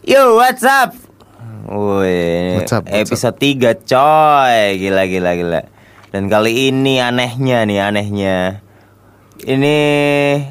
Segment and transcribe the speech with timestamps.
[0.00, 0.96] Yo, what's up?
[1.70, 4.56] Woi, What's up, what's episode 3 coy.
[4.80, 5.60] Gila gila gila.
[6.10, 8.36] Dan kali ini anehnya nih, anehnya.
[9.40, 9.76] Ini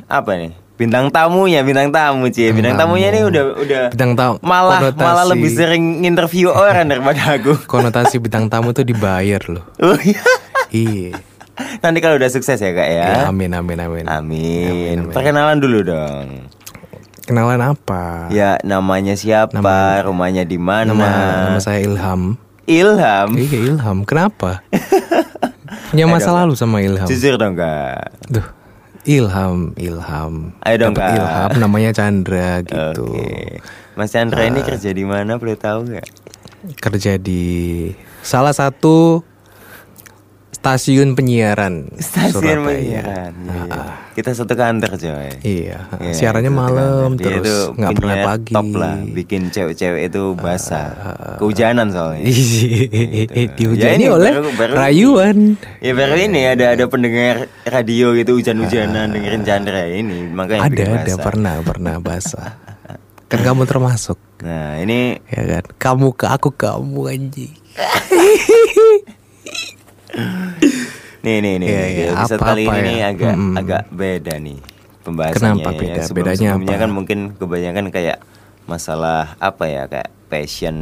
[0.05, 0.53] apa nih?
[0.79, 2.55] Bintang tamunya, bintang tamu Cie.
[2.55, 2.95] Bintang tamu.
[2.95, 5.03] tamunya nih udah udah Bintang tamu, malah konotasi.
[5.03, 7.51] malah lebih sering interview orang daripada aku.
[7.73, 9.65] Konotasi bintang tamu tuh dibayar loh.
[9.83, 10.23] Oh iya.
[10.71, 11.19] Iya.
[11.83, 13.03] Nanti kalau udah sukses ya, Kak ya.
[13.03, 14.05] Ya, amin amin amin.
[14.07, 14.97] Amin.
[15.11, 16.47] Perkenalan dulu dong.
[17.29, 18.25] Kenalan apa?
[18.33, 20.01] Ya, namanya siapa?
[20.01, 20.89] rumahnya di mana?
[20.89, 21.05] Nama
[21.45, 22.41] nama saya Ilham.
[22.65, 23.29] Ilham.
[23.37, 23.97] Iya Ilham.
[24.01, 24.65] Kenapa?
[25.93, 27.05] Punya masa lalu sama Ilham.
[27.05, 28.17] Jujur dong, Kak.
[28.25, 28.47] Duh.
[29.05, 30.57] Ilham, Ilham.
[30.65, 31.21] Ayo dong, Kak.
[31.21, 33.05] Ilham namanya Chandra gitu.
[33.13, 33.61] Oke.
[33.93, 34.49] Mas Chandra Ah.
[34.49, 35.37] ini kerja di mana?
[35.37, 36.05] Boleh tahu nggak?
[36.81, 37.45] Kerja di
[38.19, 39.21] salah satu
[40.59, 42.67] stasiun penyiaran Stasiun Surabaya.
[42.67, 43.33] penyiaran.
[43.39, 43.83] Iya.
[44.11, 45.31] Kita satu kantor, coy.
[45.39, 47.31] Iya, Iya, siarannya malam kantor.
[47.39, 48.51] Terus nggak pernah pagi.
[48.51, 50.91] Top lah, bikin cewek-cewek itu basah.
[51.39, 52.27] Kehujanan soalnya.
[52.27, 55.37] Iya, dihujani Ya, ini oleh baru- baru- rayuan.
[55.79, 61.13] Ya baru ini ada ada pendengar radio gitu hujan-hujanan dengerin Chandra ini makanya Ada, ada
[61.17, 62.59] pernah, pernah basah.
[63.25, 65.63] Kan kamu termasuk, Nah ini ya kan?
[65.77, 67.53] Kamu ke aku kamu anjing.
[71.23, 71.83] nih nih nih iya,
[72.13, 73.07] episode apa-apa kali ini nih ya?
[73.07, 73.55] agak Mm-mm.
[73.55, 74.59] agak beda nih
[75.01, 75.39] pembahasannya.
[75.57, 75.77] Kenapa ya.
[75.77, 76.01] beda?
[76.01, 76.81] Sebelum- Bedanya sebelumnya apa?
[76.81, 78.17] kan mungkin kebanyakan kayak
[78.65, 80.77] masalah apa ya kayak passion,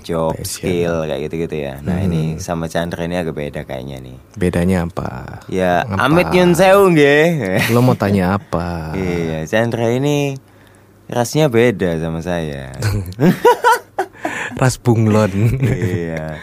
[0.00, 0.62] job, Passion.
[0.62, 1.74] skill kayak gitu-gitu ya.
[1.80, 2.06] Nah Hmm.
[2.06, 4.16] ini sama Chandra ini agak beda kayaknya nih.
[4.32, 5.42] Bedanya apa?
[5.46, 6.06] Ya Apa?
[6.06, 7.66] Amit Nyun Sewu nggih.
[7.68, 8.94] Lo mau tanya apa?
[8.96, 10.38] Iya, Chandra ini
[11.04, 12.70] rasnya beda sama saya.
[14.54, 15.32] Ras bunglon.
[15.60, 16.38] iya.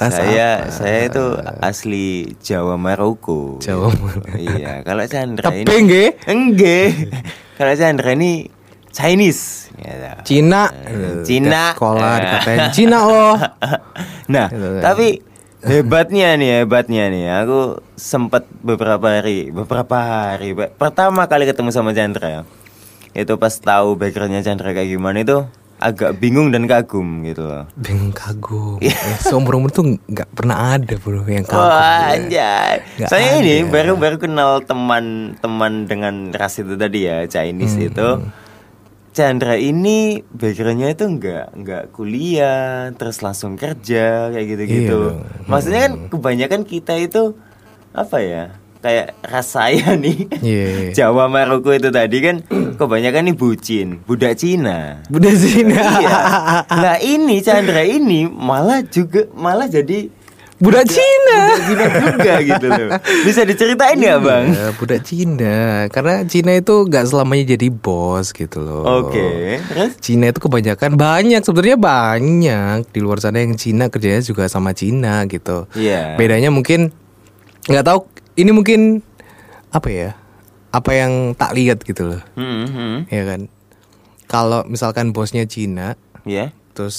[0.00, 0.72] Saya apa?
[0.72, 1.24] saya itu
[1.60, 2.06] asli
[2.40, 3.60] Jawa Maroko.
[3.60, 3.92] Jawa
[4.32, 6.08] Iya, kalau Chandra ini Tapi nggih?
[6.24, 6.88] Enggak.
[7.54, 8.48] kalau Chandra ini
[8.88, 9.68] Chinese.
[9.70, 10.08] Gitu.
[10.24, 11.72] Cina, Eh, Cina.
[11.72, 12.20] Sekolah Eh.
[12.22, 13.36] dikatain Cina loh.
[14.32, 14.82] Nah, Gitu kan.
[14.82, 15.08] tapi
[15.60, 17.24] hebatnya nih, hebatnya nih.
[17.42, 17.58] Aku
[17.92, 19.96] sempat beberapa hari, beberapa
[20.32, 20.54] hari.
[20.54, 22.48] Pertama kali ketemu sama Chandra.
[23.10, 25.44] Itu pas tahu backgroundnya Chandra kayak gimana itu
[25.80, 27.64] agak bingung dan kagum gitu loh.
[27.74, 28.76] Bingung kagum.
[28.84, 28.92] Iya.
[28.92, 31.64] Eh, Seumur umur tuh nggak pernah ada bro yang kagum.
[31.64, 32.20] Wah, ya.
[32.20, 32.74] anjay.
[33.08, 38.08] Saya ini baru baru kenal teman-teman dengan ras itu tadi ya, Chinese Hmm, itu.
[39.10, 45.18] Chandra ini backgroundnya itu nggak nggak kuliah, terus langsung kerja kayak gitu-gitu.
[45.18, 45.48] Iya.
[45.50, 47.34] Maksudnya kan kebanyakan kita itu
[47.90, 48.44] apa ya?
[48.80, 50.18] Kayak ras saya nih.
[50.40, 50.68] Iya.
[51.04, 52.40] Jawa Maroko itu tadi kan
[52.80, 55.04] kebanyakan nih bucin, budak Cina.
[55.12, 55.80] Budak Cina.
[56.00, 56.18] iya.
[56.80, 60.08] Nah ini Chandra ini malah juga malah jadi
[60.60, 61.56] Budak Cina.
[61.72, 62.88] budak Cina juga gitu loh.
[63.26, 64.44] Bisa diceritain nggak bang?
[64.52, 65.56] Iya, budak Cina.
[65.88, 68.84] Karena Cina itu nggak selamanya jadi bos gitu loh.
[69.08, 69.56] Oke.
[69.72, 69.96] Terus?
[70.04, 75.24] Cina itu kebanyakan banyak sebenarnya banyak di luar sana yang Cina kerjanya juga sama Cina
[75.32, 75.64] gitu.
[75.72, 76.20] Iya.
[76.20, 76.92] Bedanya mungkin
[77.64, 77.98] nggak tahu
[78.34, 79.02] ini mungkin
[79.70, 80.10] apa ya?
[80.70, 82.22] Apa yang tak lihat gitu loh.
[82.34, 82.96] Hmm, hmm.
[83.10, 83.40] Ya kan.
[84.26, 86.54] Kalau misalkan bosnya Cina, Ya.
[86.72, 86.98] terus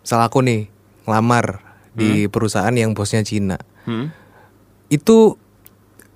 [0.00, 0.70] misal aku nih
[1.02, 3.58] ngelamar di perusahaan yang bosnya Cina.
[3.82, 4.14] Hmm.
[4.86, 5.34] Itu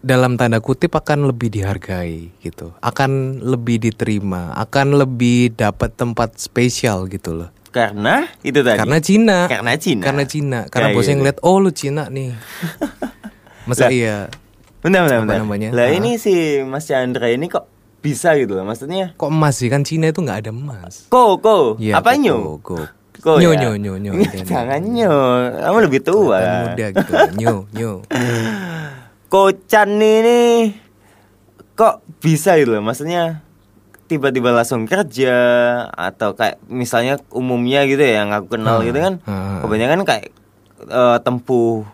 [0.01, 2.71] dalam tanda kutip akan lebih dihargai gitu.
[2.79, 7.51] Akan lebih diterima, akan lebih dapat tempat spesial gitu loh.
[7.71, 8.79] Karena itu tadi.
[8.79, 9.39] Karena Cina.
[9.47, 10.03] Karena Cina.
[10.07, 10.59] Karena Cina.
[10.67, 11.21] Karena Kayak bosnya gitu.
[11.23, 12.31] ngeliat, oh lu Cina nih.
[13.71, 13.91] Masa Lah.
[13.91, 14.17] iya?
[14.81, 15.39] Bentar, bentar, bentar.
[15.39, 15.69] namanya?
[15.71, 15.93] Lah Ah.
[15.93, 16.33] ini si
[16.63, 17.69] Mas Chandra ini kok
[18.01, 18.65] bisa gitu loh.
[18.65, 21.07] Maksudnya Kok emas sih kan Cina itu nggak ada emas.
[21.07, 23.69] ko ko Iya, apa kok- kok- Ko Nyo, ya?
[23.69, 24.13] nyo, nyo, nyo.
[24.43, 25.13] Jangan nyo.
[25.55, 26.41] Kamu lebih tua.
[26.41, 27.13] Kelihatan muda gitu.
[27.37, 27.91] Nyo, nyo.
[29.29, 30.73] Kocan ini
[31.77, 33.41] kok bisa gitu loh maksudnya
[34.05, 35.37] tiba-tiba langsung kerja
[35.89, 39.59] atau kayak misalnya umumnya gitu ya yang aku kenal Hmm, gitu kan hmm.
[39.63, 40.27] kebanyakan kayak
[40.83, 41.87] eh, tempuh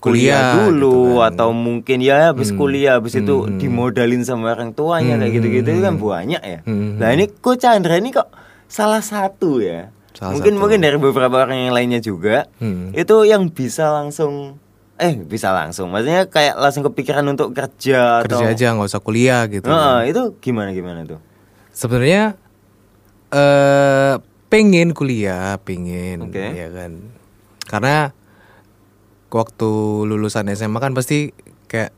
[0.00, 1.28] kuliah, Kuliah dulu gitu kan.
[1.30, 3.56] atau mungkin ya habis Hmm, kuliah habis itu hmm.
[3.56, 6.02] dimodalin sama orang tuanya kayak Hmm, gitu-gitu itu kan hmm.
[6.02, 6.58] banyak ya.
[6.64, 6.96] Hmm.
[6.96, 8.28] Nah ini kok Chandra ini kok
[8.64, 9.92] salah satu ya.
[10.10, 10.60] Salah mungkin satu.
[10.60, 12.90] mungkin dari beberapa orang yang lainnya juga Hmm.
[12.92, 14.56] itu yang bisa langsung
[14.96, 19.44] eh bisa langsung maksudnya kayak langsung kepikiran untuk kerja atau Kerja aja nggak usah kuliah
[19.46, 19.64] gitu.
[19.64, 21.20] Heeh, itu gimana gimana tuh
[21.70, 22.36] Sebenarnya
[23.30, 24.14] eh
[24.46, 26.42] pengen kuliah, pengen Oke.
[26.42, 26.92] ya kan.
[27.62, 28.10] Karena
[29.30, 29.70] waktu
[30.04, 31.30] lulusan SMA kan pasti
[31.64, 31.94] kayak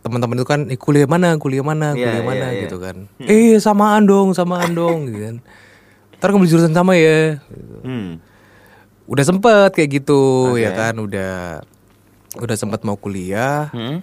[0.00, 2.60] teman-teman itu kan "Eh, kuliah mana, kuliah mana, Iya, kuliah iya, mana iya.
[2.62, 3.08] gitu kan.
[3.20, 5.36] Eh samaan dong, samaan dong gitu kan.
[6.14, 7.40] Ntar ngambil jurusan sama ya.
[7.82, 8.20] hmm
[9.04, 10.60] Udah sempet kayak gitu Oke.
[10.60, 11.60] ya kan, udah
[12.36, 14.00] udah sempat mau kuliah, Hmm?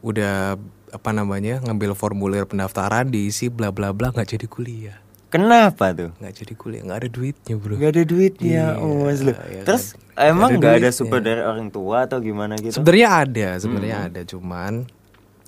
[0.00, 0.58] udah
[0.90, 4.98] apa namanya ngambil formulir pendaftaran diisi bla bla bla nggak jadi kuliah.
[5.32, 6.12] Kenapa tuh?
[6.20, 9.32] nggak jadi kuliah nggak ada duitnya bro Gak ada duitnya, Iya, oh mas lu.
[9.32, 10.28] iya Terus kan.
[10.28, 12.76] emang Nggak ada ada support dari orang tua atau gimana gitu?
[12.76, 14.72] sebenarnya ada sebenarnya ada cuman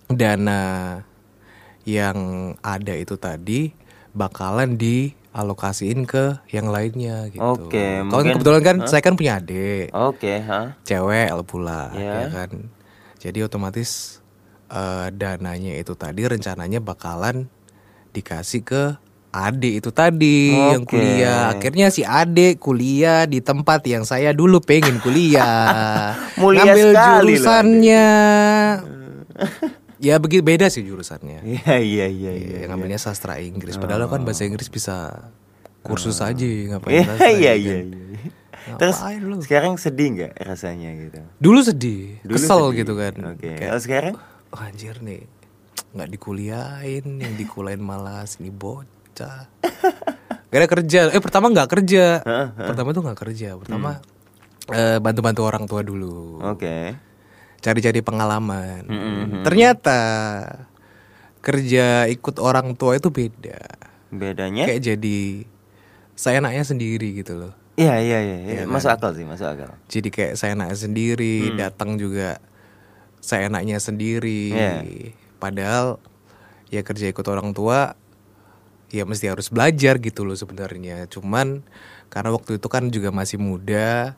[0.07, 0.63] dana
[1.85, 2.17] yang
[2.61, 3.77] ada itu tadi
[4.11, 9.93] bakalan dialokasiin ke yang lainnya gitu Oke, Kalau mungkin- kebetulan kan saya kan punya adik
[9.93, 10.81] Oke, ha?
[10.81, 12.25] cewek pula Ya.
[12.25, 12.51] ya kan
[13.19, 14.21] jadi otomatis
[14.67, 17.53] eh, dananya itu tadi rencananya bakalan
[18.11, 18.83] dikasih ke
[19.35, 20.95] adik itu tadi yang Oke.
[20.95, 28.07] kuliah akhirnya si adik kuliah di tempat yang saya dulu pengen kuliah Mulia ngambil jurusannya
[30.07, 32.57] ya begitu beda sih jurusannya Iya iya iya iya.
[32.63, 35.27] yang ngambilnya sastra Inggris padahal kan bahasa Inggris bisa
[35.83, 37.77] kursus aja ngapain Iya iya ya iya.
[37.83, 38.31] iya.
[38.81, 39.37] Terus lu?
[39.45, 41.21] sekarang sedih nggak rasanya gitu?
[41.37, 42.77] dulu sedih Dulu kesel sedih.
[42.81, 43.51] gitu kan Oke.
[43.51, 44.15] Kayak, Kalau sekarang?
[44.55, 45.23] "Oh, anjir nih
[45.95, 52.23] nggak dikuliahin yang dikuliahin malah sini bocah gak ada kerja eh pertama nggak kerja
[52.57, 54.03] pertama tuh nggak kerja pertama
[54.69, 56.95] eh, bantu-bantu orang tua dulu Oke.
[57.59, 59.43] cari-cari pengalaman Mm-mm.
[59.43, 60.01] ternyata
[61.39, 63.61] kerja ikut orang tua itu beda
[64.09, 64.65] Bedanya?
[64.65, 65.45] kayak jadi
[66.15, 68.37] saya enaknya sendiri gitu loh Iya iya iya.
[68.47, 68.63] iya.
[68.71, 69.75] Masuk akal sih, masuk akal.
[69.91, 71.59] jadi kayak saya enaknya sendiri Hmm.
[71.59, 72.39] datang juga
[73.19, 74.73] saya enaknya sendiri Iya.
[75.37, 75.99] padahal
[76.71, 77.99] ya kerja ikut orang tua
[78.89, 81.63] ya mesti harus belajar gitu loh sebenarnya cuman
[82.09, 84.15] karena waktu itu kan juga masih muda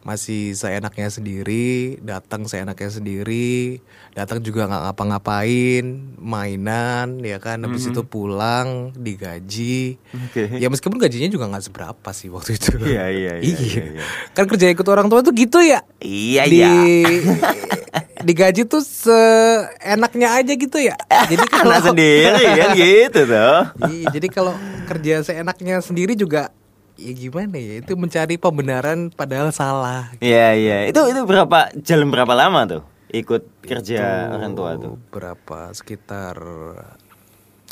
[0.00, 5.84] masih saya enaknya sendiri datang saya enaknya sendiri datang juga nggak ngapa-ngapain
[6.16, 10.24] mainan ya kan habis itu pulang digaji Hmm.
[10.26, 10.56] Oke.
[10.56, 14.04] ya meskipun gajinya juga nggak seberapa sih waktu itu Iya, iya, iya, iya, iya.
[14.32, 16.72] kan kerja ikut orang tua tuh gitu ya Iya di iya.
[18.20, 20.96] digaji tuh seenaknya aja gitu ya
[21.26, 23.60] jadi kalau Anak sendiri kan gitu tuh.
[23.88, 24.54] Iya, jadi kalau
[24.86, 26.52] kerja seenaknya sendiri juga
[27.00, 30.76] ya gimana ya itu mencari pembenaran padahal salah Iya iya.
[30.88, 34.94] Itu itu berapa jalan berapa lama tuh ikut kerja orang tua tuh?
[35.10, 36.38] berapa sekitar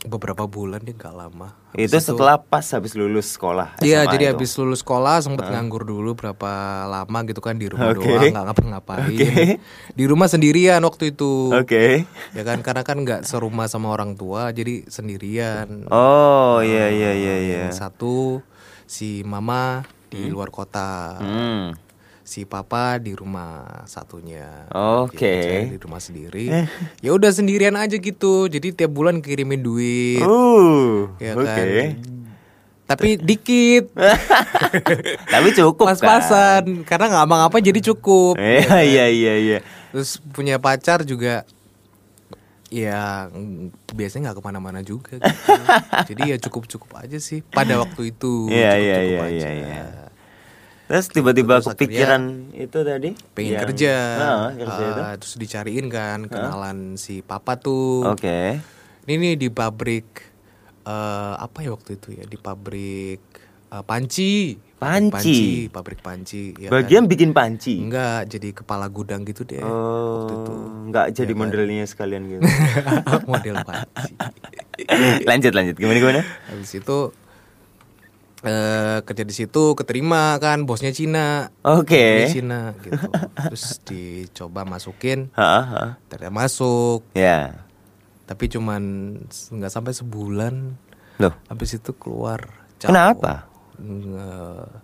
[0.06, 3.76] beberapa bulan dia nggak lama Habis Itu setelah pas habis lulus sekolah.
[3.84, 4.30] Iya, jadi itu.
[4.32, 6.48] habis lulus sekolah sempat nganggur dulu berapa
[6.88, 8.08] lama gitu kan di rumah Oke.
[8.08, 9.04] doang nggak ngapa-ngapain.
[9.04, 9.60] Oke.
[9.92, 11.52] Di rumah sendirian waktu itu.
[11.52, 12.08] Oke.
[12.32, 15.92] Ya kan karena kan nggak serumah sama orang tua jadi sendirian.
[15.92, 17.58] Oh iya iya iya iya.
[17.68, 18.40] Yang satu
[18.88, 21.20] si mama di luar kota.
[21.20, 21.76] Hmm.
[22.28, 24.68] Si papa di rumah satunya.
[24.68, 25.16] Oke.
[25.16, 26.44] Jadi saya di rumah sendiri.
[27.00, 28.52] ya udah sendirian aja gitu.
[28.52, 30.20] Jadi tiap bulan kirimin duit.
[30.20, 31.08] Uh.
[31.16, 31.48] ya Oke.
[31.48, 31.88] kan.
[32.84, 33.96] Tapi dikit.
[35.32, 35.96] Tapi cukup kan.
[35.96, 39.58] pas-pasan karena nggak apa-apa jadi cukup Iya iya iya iya.
[39.88, 41.48] terus punya pacar juga
[42.68, 43.32] ya
[43.96, 45.52] biasanya nggak ke mana-mana juga gitu.
[46.12, 49.48] jadi ya cukup-cukup aja sih pada waktu itu Iya, iya, cukup-cukup iya, aja.
[49.48, 49.84] iya, iya.
[50.88, 53.10] Terus tiba-tiba Terus kepikiran itu tadi?
[53.30, 55.00] pengen Yang- kerja, Nah, kerja itu.
[55.02, 58.56] Ah, terus dicariin kan kenalan si papa tuh Oke.
[59.04, 60.08] ini nih di pabrik
[60.82, 63.20] eh, apa ya waktu itu ya di pabrik
[63.68, 65.66] eh, panci Panci?
[65.66, 67.10] pabrik panci ya Bagian kan?
[67.10, 67.82] bikin panci.
[67.82, 70.52] enggak jadi kepala gudang gitu deh Oh, waktu itu
[70.88, 71.40] nggak Iya jadi kan?
[71.42, 72.46] modelnya sekalian gitu.
[73.28, 74.14] model panci
[75.28, 76.22] lanjut lanjut gimana gimana?
[76.46, 77.10] habis itu
[78.38, 81.50] eh kerja di situ keterima kan bosnya Cina.
[81.60, 82.30] Oke.
[82.30, 82.94] Di Cina gitu.
[83.50, 85.34] Terus dicoba masukin.
[86.06, 87.02] Ternyata masuk.
[87.12, 87.66] Ya.
[88.28, 88.82] tapi cuman
[89.26, 90.76] nggak sampai sebulan.
[91.18, 92.44] Loh, habis itu keluar.
[92.76, 92.92] Capek.
[92.92, 93.48] kenapa?
[93.80, 94.74] Nge-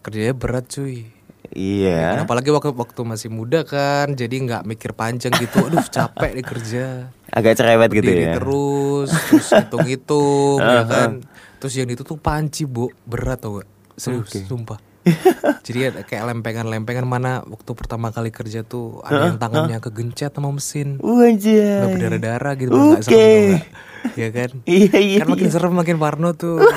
[0.00, 1.10] kerjanya berat cuy.
[1.52, 2.16] Iya.
[2.16, 5.58] Dan apalagi waktu waktu masih muda kan jadi nggak mikir panjang gitu.
[5.60, 6.84] Aduh capek deh kerja.
[7.28, 8.38] Agak cerewet gitu ya.
[8.38, 11.10] terus terus hitung-hitung ya kan
[11.62, 12.90] terus yang itu tuh panci bu.
[13.06, 14.82] Berat tau gak serius sumpah.
[15.66, 20.98] Jadi kayak lempengan-lempengan mana waktu pertama kali kerja tuh ada yang tangannya kegencet sama mesin.
[20.98, 21.86] Wajah.
[21.86, 23.64] nggak berdarah-darah gitu nggak serem nggak?
[24.18, 24.50] ya kan?
[24.70, 25.18] Iya iya.
[25.22, 26.58] kan makin serem makin parno tuh.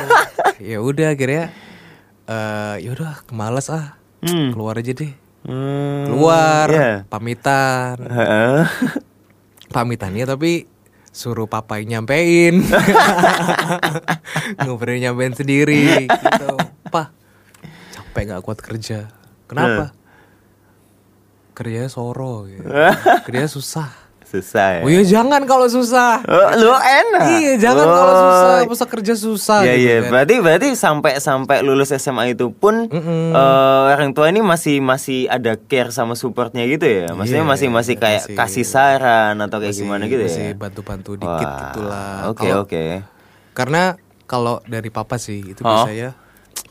[0.55, 1.51] Ya udah akhirnya
[2.31, 3.99] eh ya udah kemalas ah.
[4.23, 4.55] Hmm.
[4.55, 5.13] keluar aja deh.
[5.45, 6.93] Hmm, keluar iya.
[7.05, 7.99] pamitan.
[9.69, 10.65] Pamitannya tapi
[11.15, 12.59] suruh papa yang nyampein.
[14.79, 16.55] Pernah nyampein sendiri gitu.
[16.91, 17.15] Pa
[17.95, 19.07] capek nggak kuat kerja.
[19.47, 19.95] Kenapa?
[21.55, 22.67] Kerjanya soro gitu.
[23.25, 24.04] kerjanya susah
[24.37, 24.81] Susah ya.
[24.81, 27.23] oh ya jangan kalau susah Oh, lu enak.
[27.35, 28.19] iya jangan kalau Oh.
[28.21, 30.09] susah masa kerja susah Iya gitu iya, kan.
[30.09, 33.31] berarti berarti sampai sampai lulus SMA itu pun Mm-mm.
[33.31, 37.09] eh, orang tua ini masih masih ada care sama supportnya gitu ya.
[37.09, 40.53] Maksudnya Iya, masih masih kayak masih- kasih saran atau kayak Masih- gimana gitu masih ya.
[40.53, 42.85] bantu-bantu dikit Wah, gitulah Oke Kalau- oke.
[43.51, 43.83] karena
[44.25, 45.69] kalau dari papa sih itu Oh.
[45.85, 46.17] biasanya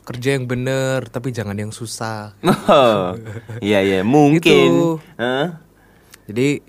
[0.01, 2.37] kerja yang bener tapi jangan yang susah.
[2.69, 3.17] Oh,
[3.59, 4.69] iya iya mungkin.
[4.69, 4.91] Gitu.
[5.15, 5.57] Hah?
[6.25, 6.61] Jadi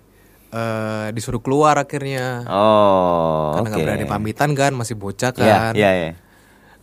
[0.57, 2.49] eh, disuruh keluar akhirnya.
[2.49, 5.75] Oh, Karena nggak berani pamitan kan, masih bocah Iya kan.
[5.77, 6.13] iya iya.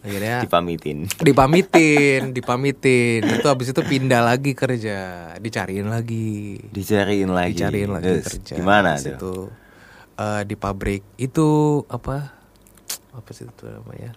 [0.04, 1.08] Akhirnya Dipamitin.
[1.18, 3.24] dipamitin, dipamitin.
[3.24, 6.60] Itu habis itu pindah lagi kerja, dicariin lagi.
[6.60, 7.56] Dicariin lagi.
[7.56, 8.54] Dicariin lagi Terus kerja.
[8.60, 9.16] Gimana tuh?
[9.16, 9.34] itu
[10.20, 11.48] eh, di pabrik itu
[11.88, 12.36] apa?
[13.16, 14.12] Apa sih itu namanya?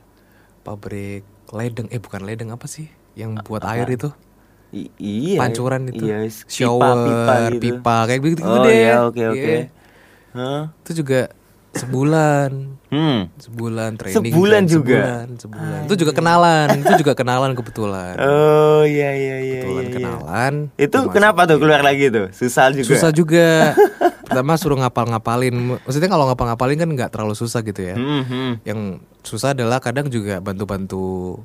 [0.61, 1.23] Pabrik
[1.55, 2.91] ledeng eh bukan ledeng apa sih?
[3.15, 4.11] Yang buat air itu?
[4.75, 5.39] I- iya.
[5.39, 6.05] Pancuran itu.
[6.07, 7.79] Iya, Shower, pipa, gitu.
[7.83, 8.75] kayak begitu Oh deh.
[8.75, 9.39] iya, oke oke.
[9.39, 9.63] Iya.
[10.37, 10.63] Hah?
[10.85, 11.21] Itu juga
[11.77, 12.51] sebulan.
[12.87, 13.29] Hmm.
[13.37, 14.97] Sebulan training Sebulan kan, juga?
[15.03, 15.81] sebulan, sebulan.
[15.85, 18.15] Itu juga kenalan, itu juga kenalan kebetulan.
[18.23, 19.61] Oh iya iya iya.
[19.61, 19.97] kebetulan iya, iya.
[19.97, 20.55] kenalan.
[20.79, 22.31] Itu kenapa tuh keluar lagi tuh?
[22.33, 22.87] Susah juga.
[22.89, 23.75] Susah juga.
[24.27, 25.55] Pertama suruh ngapal-ngapalin.
[25.87, 27.95] Maksudnya kalau ngapal-ngapalin kan nggak terlalu susah gitu ya.
[27.95, 28.51] Hmm, hmm.
[28.67, 28.81] Yang
[29.23, 31.39] susah adalah kadang juga bantu-bantu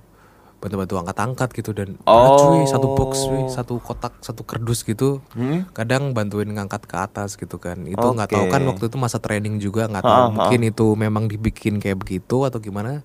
[0.62, 2.38] bantu-bantu angkat-angkat gitu dan Oh.
[2.54, 5.66] cuy satu box cuy satu kotak satu kerdus gitu Hmm?
[5.72, 8.54] kadang bantuin ngangkat ke atas gitu kan itu nggak tahu Oke.
[8.54, 10.30] kan waktu itu masa training juga nggak tahu ha.
[10.32, 13.02] mungkin itu memang dibikin kayak begitu atau gimana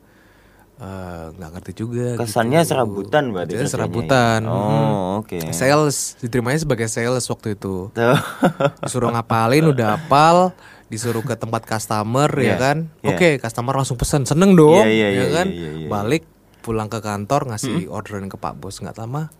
[0.76, 2.68] Eh, nggak ngerti juga Kesannya gitu.
[2.68, 3.48] serabutan berarti.
[3.48, 4.52] Kesannya kerjanya serabutan ya?
[4.52, 5.38] Oh, oke.
[5.50, 8.18] sales diterimanya sebagai sales waktu itu Tuh.
[8.84, 10.52] disuruh ngapalin udah hafal
[10.86, 13.08] disuruh ke tempat customer ya Iya, kan iya.
[13.08, 15.88] oke customer langsung pesen seneng dong Iya, iya, ya iya, kan iya, iya.
[15.88, 16.28] balik
[16.66, 19.30] pulang ke kantor ngasih orderan ke pak bos nggak lama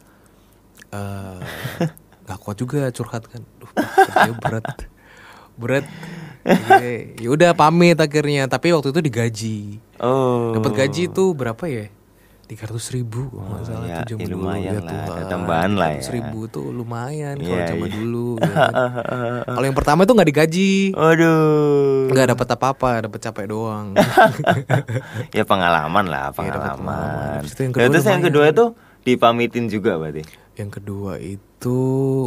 [0.95, 1.43] eh
[2.27, 3.43] nggak kuat juga curhat kan.
[3.63, 4.67] Duh, Pak, berat.
[5.57, 5.87] Berat.
[6.47, 8.51] Iya, ya udah pamit akhirnya.
[8.51, 9.59] Tapi waktu itu digaji.
[9.97, 10.53] Oh.
[10.53, 11.89] dapat gaji itu berapa ya
[12.47, 14.71] tiga ratus ribu kalau nggak salah ya, itu zaman ya dulu ya
[15.03, 16.01] ada tambahan lah ya.
[16.01, 17.97] 300 ribu tuh lumayan kalau Iya, zaman iya.
[17.97, 18.73] dulu ya kan.
[19.49, 22.07] kalau yang pertama itu nggak digaji Waduh.
[22.09, 23.87] nggak dapat apa-apa dapat capek doang
[25.37, 26.87] ya pengalaman lah, Iya, pengalaman.
[26.87, 27.37] pengalaman.
[27.37, 28.65] Habis itu yang Ya, kedua terus yang kedua itu
[29.03, 30.23] dipamitin juga berarti.
[30.57, 31.77] yang kedua itu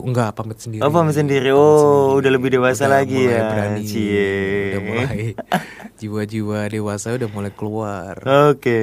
[0.03, 1.49] enggak pamit sendiri Oh, pamit sendiri.
[1.49, 2.17] Pamit Oh, sendiri.
[2.19, 3.43] udah lebih dewasa lagi mulai ya.
[3.47, 4.37] berani Cie.
[4.69, 5.21] udah mulai
[5.99, 8.15] jiwa-jiwa dewasa udah mulai keluar
[8.49, 8.79] Oke.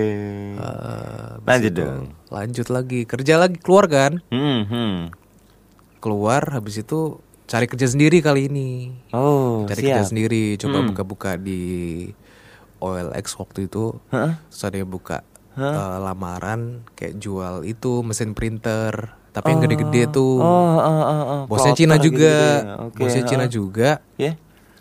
[0.52, 2.04] Eh, habis Lanjut itu dong.
[2.28, 4.96] lanjut lagi kerja lagi keluar kan Hmm, hmm.
[5.98, 8.70] keluar habis itu cari kerja sendiri kali ini
[9.10, 10.08] Oh, cari kerja siap.
[10.08, 10.88] sendiri coba Hmm.
[10.88, 11.60] buka-buka di
[12.76, 14.36] OLX waktu itu Hah?
[14.44, 18.92] terus ada yang buka eh, lamaran kayak jual itu mesin printer
[19.32, 21.42] tapi yang gede-gede tuh Oh, oh, oh, oh.
[21.46, 22.76] bosnya Cina juga gitu-gitu ya.
[22.82, 23.50] Oke, bosnya Cina ah.
[23.50, 24.32] juga Ya.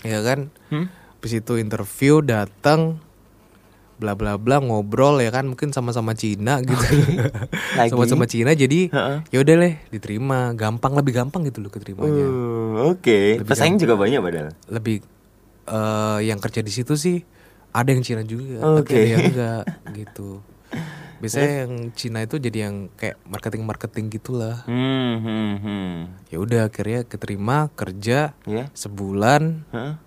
[0.01, 0.88] ya kan Hmm?
[1.25, 3.01] Habis itu interview datang
[3.96, 6.77] bla bla bla ngobrol ya kan mungkin sama-sama Cina gitu
[7.89, 9.17] sama-sama Cina jadi Heeh.
[9.32, 12.29] ya udah deh diterima gampang lebih gampang gitu loh keterimanya
[12.75, 14.53] Uh, Oke, pesaing juga banyak padahal.
[14.67, 15.01] lebih
[15.65, 17.25] eh yang kerja di situ sih
[17.72, 18.86] ada yang Cina juga, Oke.
[18.86, 19.63] tapi ada yang enggak
[19.98, 20.29] gitu.
[21.15, 24.62] Biasanya yang Cina itu jadi yang kayak marketing marketing gitulah.
[24.63, 25.94] Hmm, hmm, hmm.
[26.29, 28.67] Ya udah akhirnya keterima kerja Ya.
[28.75, 30.03] sebulan Hah?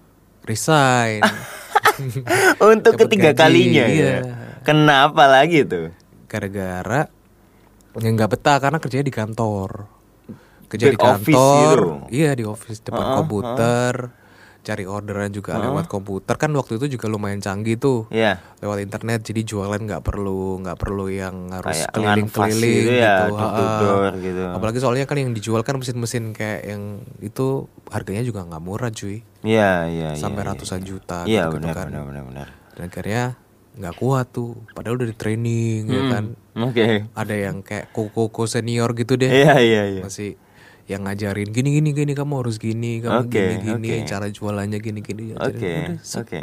[0.49, 1.21] Resign.
[2.73, 4.09] Untuk Dapat ketiga gaji, kalinya iya.
[4.09, 4.19] ya.
[4.64, 5.93] Kenapa lagi tuh?
[6.26, 7.11] Gara-gara
[7.99, 9.71] yang nggak betah karena kerjanya di kantor.
[10.69, 12.12] Kerja di office kantor, gitu?
[12.12, 13.95] iya di office depan Heeh, komputer,
[14.69, 18.05] cari orderan juga lewat komputer kan waktu itu juga lumayan canggih tuh.
[18.11, 18.37] Ya.
[18.59, 23.33] lewat internet jadi jualan nggak perlu nggak perlu yang harus keliling-keliling nganvas gitu ya, gitu,
[23.33, 24.43] door door gitu.
[24.51, 26.83] apalagi soalnya kan yang dijual kan mesin-mesin kayak yang
[27.19, 27.47] itu
[27.89, 30.19] harganya juga nggak murah cuy Iya, iya, iya.
[30.19, 30.87] sampai iya, ratusan iya.
[30.87, 32.49] juta Iya, gitu, benar, kan benar, benar, benar.
[32.75, 33.23] dan akhirnya
[33.73, 36.25] nggak kuat tuh padahal udah di training ya Hmm, kan
[36.59, 37.07] Oke.
[37.09, 40.03] ada yang kayak koko senior gitu deh Iya, iya, iya.
[40.03, 40.35] masih
[40.88, 44.09] yang ngajarin gini gini gini kamu harus gini kamu Oke, gini gini oke.
[44.09, 45.37] cara jualannya gini gini.
[45.37, 46.40] Oke, set, oke.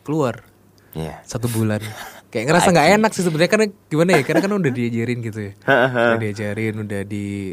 [0.00, 0.48] keluar
[0.92, 1.20] Iya.
[1.24, 1.80] satu bulan
[2.32, 5.52] kayak ngerasa nggak enak sih sebenarnya karena gimana ya karena kan udah diajarin gitu ya
[6.08, 7.52] udah diajarin udah di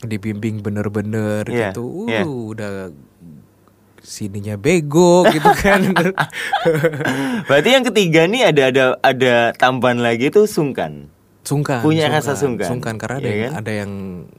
[0.00, 2.22] dibimbing bener-bener Iya, gitu uh iya.
[2.24, 2.72] udah
[4.00, 5.80] sininya bego gitu kan
[7.48, 11.08] Berarti yang ketiga nih ada ada ada tambahan lagi tuh sungkan.
[11.44, 12.66] Sungkan Punya rasa sungkan.
[12.66, 13.60] sungkan karena ada Iya yang kan?
[13.60, 13.90] ada yang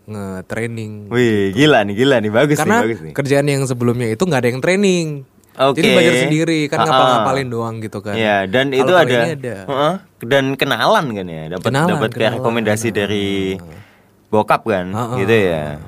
[0.06, 3.14] nge-training Wih, gila nih, gila nih, bagus karena nih, bagus nih.
[3.14, 5.08] kerjaan yang sebelumnya itu nggak ada yang training
[5.56, 5.78] Oke.
[5.78, 6.88] jadi belajar sendiri kan Ha-ha.
[6.88, 9.56] ngapal-ngapalin doang gitu kan Iya, dan Kalau itu ada, ada.
[9.64, 9.94] Heeh,
[10.26, 12.36] dan kenalan kan ya, dapat dapat kayak kenalan.
[12.36, 13.28] rekomendasi dari
[14.28, 15.16] bokap kan, Ha-ha.
[15.16, 15.80] gitu ya.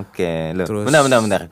[0.00, 0.64] Oke, loh.
[0.64, 1.42] Terus- Bentar, bentar, bentar.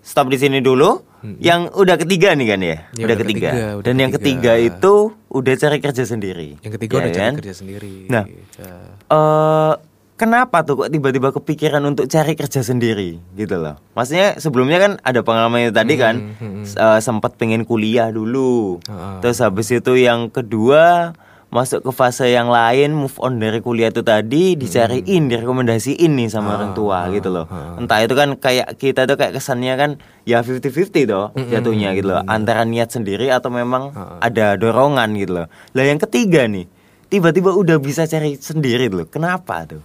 [0.00, 1.00] Stop di sini dulu.
[1.40, 3.48] Yang udah ketiga nih kan ya, Ya, udah udah ketiga.
[3.48, 4.52] ketiga, udah dan yang ketiga.
[4.52, 4.94] ketiga itu
[5.28, 6.48] udah cari kerja sendiri.
[6.58, 7.32] yang ketiga Ya udah cari kan?
[7.38, 8.24] kerja sendiri Nah.
[8.28, 8.74] Ya.
[9.06, 9.72] eh
[10.14, 13.80] kenapa tuh kok tiba-tiba kepikiran untuk cari kerja sendiri gitu loh?
[13.92, 18.78] Maksudnya sebelumnya kan ada pengalaman itu tadi kan, hmm, s- eh, sempat pengen kuliah dulu,
[19.18, 21.16] terus habis itu yang kedua
[21.54, 26.58] masuk ke fase yang lain, move on dari kuliah itu tadi, dicariin, direkomendasiin nih sama
[26.58, 27.46] orang tua gitu loh.
[27.78, 29.90] Entah itu kan kayak kita tuh kayak kesannya kan
[30.26, 32.26] ya 50-50 toh jatuhnya gitu loh.
[32.26, 35.46] Antara niat sendiri atau memang ada dorongan gitu loh.
[35.78, 36.66] Lah yang ketiga nih,
[37.06, 39.06] tiba-tiba udah bisa cari sendiri loh.
[39.06, 39.82] Kenapa tuh?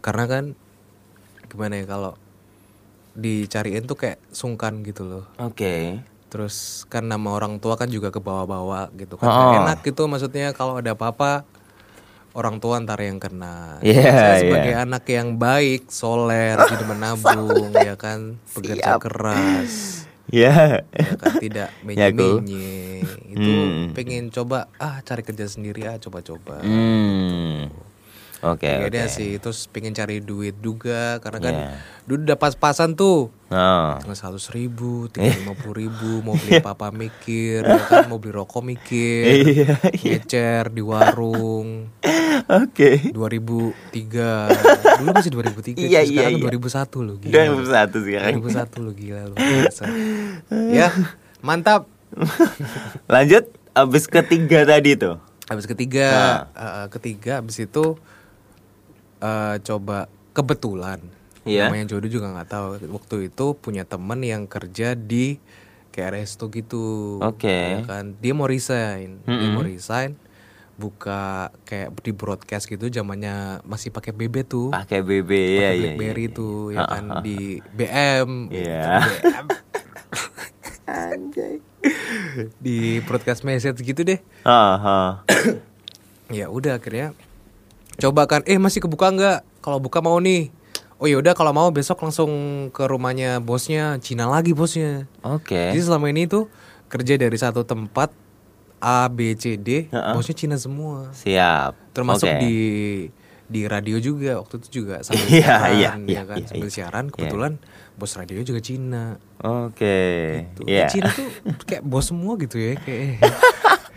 [0.00, 0.44] Karena kan
[1.52, 2.16] gimana ya kalau
[3.12, 5.28] dicariin tuh kayak sungkan gitu loh.
[5.36, 6.00] Oke.
[6.30, 6.54] Terus
[6.86, 9.26] kan nama orang tua kan juga ke bawah-bawah gitu kan.
[9.26, 9.54] Oh.
[9.60, 11.42] Enak gitu maksudnya kalau ada apa-apa
[12.32, 13.82] orang tua ntar yang kena.
[13.82, 14.40] Iya, Saya iya.
[14.40, 19.00] sebagai anak yang baik, soler, jadi menabung, ya kan, bekerja Siap.
[19.02, 19.72] keras,
[20.30, 20.86] Ya.
[20.86, 23.02] ya kan, tidak Ya, menye-menye.
[23.26, 23.90] Itu Hmm.
[23.90, 26.62] pengen coba ah cari kerja sendiri ah coba-coba.
[26.62, 27.66] Hmm.
[28.40, 28.64] Oke.
[28.64, 28.88] Ya oke.
[28.88, 31.70] udah sih, terus pengen cari duit juga karena kan Iya.
[32.04, 33.98] dulu udah pas-pasan tuh Oh.
[34.14, 38.62] Seratus ribu, tiga lima puluh ribu, mau beli apa mikir, ya kan, mau beli rokok
[38.62, 41.90] mikir, Iya, ngecer di warung,
[42.46, 43.10] Oke.
[43.10, 44.54] 2003,
[45.02, 46.44] dulu masih 2003, Iya, sih, iya, sekarang iya.
[46.46, 47.32] 2001 loh, gila.
[47.34, 48.32] 2001 sekarang.
[48.38, 49.84] 2001 loh gila biasa.
[50.70, 50.88] ya,
[51.42, 51.90] mantap.
[53.12, 55.18] Lanjut abis ketiga tadi tuh.
[55.50, 56.06] Habis ketiga,
[56.54, 57.98] eh, ketiga habis itu
[59.20, 61.00] eh, coba kebetulan,
[61.42, 61.66] Iya.
[61.66, 62.66] namanya jodoh juga nggak tahu.
[62.90, 65.40] Waktu itu punya temen yang kerja di
[65.90, 67.18] kayak resto gitu.
[67.18, 67.48] Oke.
[67.48, 70.14] ya kan, dia mau resign, dia mau resign,
[70.74, 74.68] buka kayak di broadcast gitu, zamannya masih pakai BB tuh.
[74.70, 75.72] Pakai BB pakai ya ya.
[75.76, 77.38] BlackBerry tuh ya kan di
[77.70, 78.84] BM Iya.
[79.02, 79.46] BM.
[82.58, 84.18] di broadcast message gitu deh
[86.28, 87.14] ya udah akhirnya
[87.96, 90.52] coba kan eh masih kebuka nggak kalau buka mau nih
[90.96, 92.30] oh ya udah kalau mau besok langsung
[92.70, 95.72] ke rumahnya bosnya Cina lagi bosnya Oke.
[95.72, 96.46] jadi selama ini tuh
[96.86, 98.12] kerja dari satu tempat
[98.78, 100.12] A B C D Heeh.
[100.12, 101.74] bosnya Cina semua Siap.
[101.92, 102.38] termasuk Oke.
[102.38, 102.56] di
[103.50, 106.68] di radio juga waktu itu juga sambil Iya, siaran iya, ya iya, kan iya, sambil
[106.68, 106.74] iya.
[106.74, 107.52] siaran kebetulan
[107.96, 109.04] bos radio juga Cina
[109.40, 109.98] Oke.
[110.54, 110.86] Tuh, Iya.
[110.86, 111.28] Cina tuh
[111.68, 113.20] kayak bos semua gitu ya kayak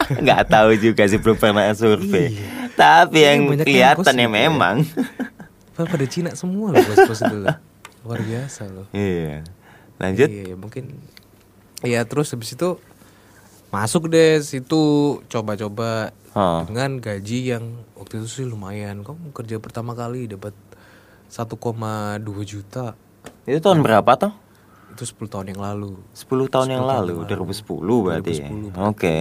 [0.04, 2.36] Nggak tahu juga sih belum pernah survei.
[2.74, 4.28] Tapi Iya, yang yang kelihatan ya ya.
[4.28, 4.76] memang.
[5.74, 7.58] Padahal pada Cina semua loh bos-bos itu loh.
[8.04, 9.42] luar biasa loh Iya.
[9.96, 10.28] Lanjut.
[10.28, 10.84] Iya, ya, mungkin
[11.82, 12.80] Iya, terus habis itu
[13.70, 14.82] masuk deh situ
[15.26, 16.66] coba-coba Oh.
[16.66, 19.02] dengan gaji yang waktu itu sih lumayan.
[19.02, 20.54] Kamu kerja pertama kali dapat
[21.30, 21.62] 1,2
[22.44, 22.98] juta.
[23.44, 24.34] Itu tahun berapa toh?
[24.92, 25.98] Itu 10 tahun yang lalu.
[26.12, 27.50] 10 tahun yang 10 tahun lalu, yang lalu.
[27.52, 28.32] 2010 berarti.
[28.32, 28.48] ya?
[28.50, 28.90] 2010 berarti.
[28.90, 29.16] Oke.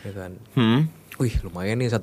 [0.00, 0.30] Ya kan.
[0.54, 0.80] Hmm.
[1.20, 2.00] Wih, lumayan nih 1,2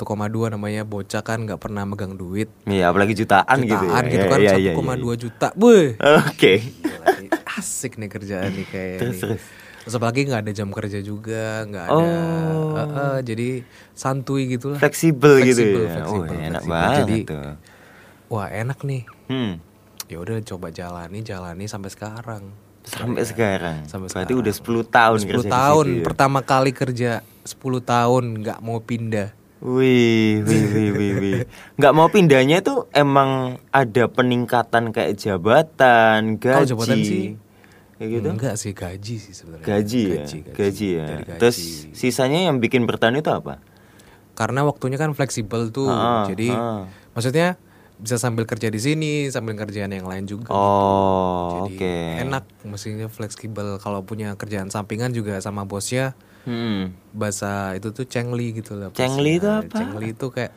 [0.47, 2.53] namanya bocah kan nggak pernah megang duit.
[2.63, 3.81] Iya, apalagi jutaan, gitu ya.
[3.81, 5.15] Jutaan gitu Iya, kan iya, iya, 1,2 iya.
[5.17, 5.47] juta.
[5.51, 5.97] Buh.
[6.21, 6.53] Oke.
[7.17, 9.21] Nih, asik nih kerjaan nih kayak Terus, nih.
[9.25, 9.43] terus.
[9.81, 12.75] Terus apalagi nggak ada jam kerja juga, nggak ada, Oh.
[12.75, 13.47] Eh, eh, jadi
[13.91, 14.77] santuy gitu lah.
[14.77, 15.93] Fleksibel gitu Fleksibel, ya.
[15.95, 16.69] fleksibel, oh, enak fleksibel.
[16.69, 17.51] banget Jadi, tuh.
[18.27, 19.01] Wah enak nih.
[19.25, 19.53] Hmm.
[20.05, 22.43] Ya udah coba jalani, jalani sampai sekarang.
[22.83, 23.77] Sampai sekarang.
[23.83, 24.43] Sampai Berarti sekarang.
[24.45, 26.05] udah 10 tahun 10 kerja di tahun, situ ya?
[26.05, 27.11] pertama kali kerja
[27.47, 29.31] 10 tahun nggak mau pindah.
[29.57, 31.39] Wih, wih, wih, wih, wih.
[31.81, 36.53] Nggak mau pindahnya tuh emang ada peningkatan kayak jabatan, gaji.
[36.53, 37.25] Kalau jabatan sih
[37.97, 38.27] kayak gitu.
[38.29, 39.65] Enggak sih gaji sih sebenarnya.
[39.65, 41.05] Gaji, ya, gaji, ya.
[41.09, 41.39] Dari gaji.
[41.41, 41.57] Terus
[41.97, 43.57] sisanya yang bikin bertahan itu apa?
[44.37, 45.89] karena waktunya kan fleksibel tuh.
[45.89, 46.85] Ah, jadi ah.
[47.17, 47.57] maksudnya
[47.97, 50.53] bisa sambil kerja di sini, sambil kerjaan yang lain juga.
[50.53, 51.97] Oh, Jadi oke.
[52.21, 56.13] enak mestinya fleksibel kalau punya kerjaan sampingan juga sama bosnya
[56.47, 56.95] Hmm.
[57.11, 58.87] bahasa itu tuh cengli gitu lah.
[58.95, 59.67] Cengli itu apa?
[59.67, 60.55] Cengli itu kayak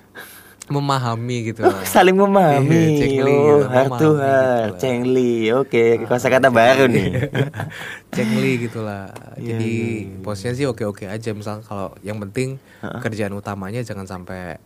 [0.71, 1.83] memahami gitu lah.
[1.83, 2.71] Saling memahami.
[2.71, 5.35] Iya, cengli, oh, gitu, heart to memahami heart, gitu cengli.
[5.51, 7.27] Oke, kosakata baru nih.
[8.15, 9.11] cengli gitulah.
[9.35, 9.75] Iya, Jadi
[10.23, 12.63] bosnya sih oke-oke aja misalnya kalau yang penting
[13.03, 14.63] kerjaan utamanya jangan sampai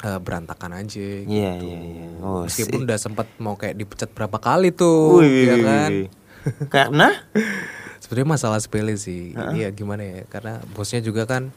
[0.00, 1.28] eh, berantakan aja gitu.
[1.28, 2.06] Iya, iya, iya.
[2.24, 5.90] Oh, Meskipun udah sempat mau kayak dipecat berapa kali tuh, ya kan?
[6.72, 7.08] Karena
[8.10, 9.38] Sebenarnya masalah sepele sih.
[9.54, 10.26] Iya gimana ya?
[10.26, 11.54] Karena bosnya juga kan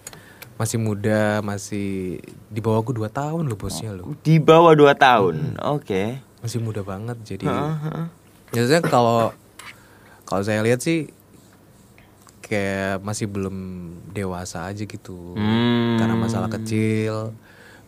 [0.54, 2.22] masih muda, masih
[2.54, 4.14] di bawahku 2 tahun loh bosnya loh.
[4.22, 5.58] di bawah 2 tahun.
[5.66, 6.22] Oke.
[6.46, 7.50] Masih muda banget jadi.
[7.50, 8.06] Heeh.
[8.54, 9.34] Biasanya kalau
[10.30, 11.10] kalau saya lihat sih
[12.46, 13.58] kayak masih belum
[14.14, 15.34] dewasa aja gitu.
[15.34, 15.98] Hmm.
[15.98, 17.34] Karena masalah kecil,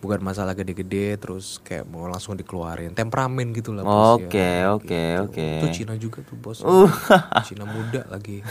[0.06, 2.94] bukan masalah gede-gede terus kayak mau langsung dikeluarin.
[2.94, 4.22] Temperamen gitu lah bosnya.
[4.22, 5.48] Oke, oke, oke.
[5.60, 6.62] Itu Cina juga tuh bos.
[6.62, 6.86] Uh.
[7.48, 8.46] Cina muda lagi.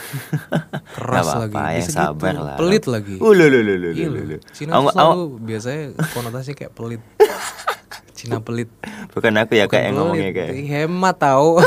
[0.90, 1.55] Keras apa-apa, lagi.
[1.55, 2.43] ya Bisa sabar gitu.
[2.43, 2.57] lah.
[2.59, 3.14] Pelit lagi.
[3.17, 4.23] Uh, lu, lu, lu, lu, Iya lu, loh.
[4.35, 4.37] lu.
[4.51, 7.03] Cina tuh selalu biasanya konotasinya kayak pelit.
[8.19, 8.69] Cina pelit.
[9.11, 10.53] Bukan aku ya Bukan kayak yang ngomongnya pelit, kayak.
[10.67, 11.49] hemat tahu.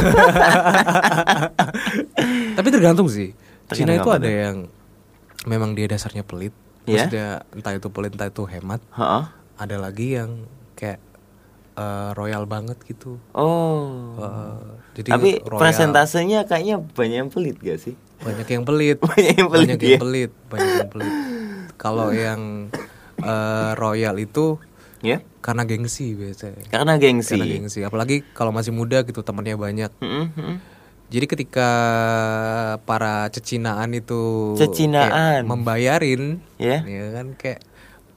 [2.57, 3.31] Tapi tergantung sih.
[3.69, 4.55] Cina itu apa ada yang
[5.45, 6.51] memang dia dasarnya pelit,
[6.83, 7.03] Iya.
[7.03, 8.79] Maksudnya entah itu pelit entah itu hemat.
[8.95, 9.23] Heeh.
[9.57, 11.01] Ada lagi yang kayak
[11.73, 13.17] eh, royal banget gitu.
[13.31, 14.13] Oh.
[14.15, 14.61] Eh,
[14.95, 15.59] jadi Tapi royal.
[15.59, 17.93] persentasenya kayaknya banyak yang pelit gak sih?
[18.25, 18.97] banyak yang pelit.
[18.99, 19.89] Banyak yang pelit, banyak ya?
[19.89, 21.13] yang pelit, banyak yang pelit.
[21.75, 22.41] Kalau yang
[23.17, 24.57] eh, royal itu
[24.97, 25.21] Ya.
[25.39, 26.65] karena gengsi biasanya.
[26.67, 27.37] Karena gengsi.
[27.37, 27.79] Karena gengsi.
[27.81, 29.91] Apalagi kalau masih muda gitu temannya banyak.
[30.01, 30.57] Mm-mm, mm-mm.
[31.07, 31.69] Jadi ketika
[32.83, 35.07] para cecinaan itu Cecinaan.
[35.07, 36.83] kayak membayarin, Ya.
[36.83, 37.61] ya kan kayak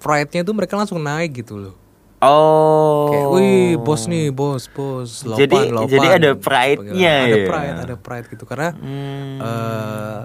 [0.00, 1.74] pride-nya tuh mereka langsung naik gitu loh.
[2.20, 3.08] Oh.
[3.08, 5.88] Kayak, wih bos nih, bos, bos, lopan, Jadi- lopan.
[5.88, 7.46] jadi ada pride-nya Ada ya?
[7.48, 9.40] pride, ada pride gitu karena Hmm.
[9.40, 10.24] eh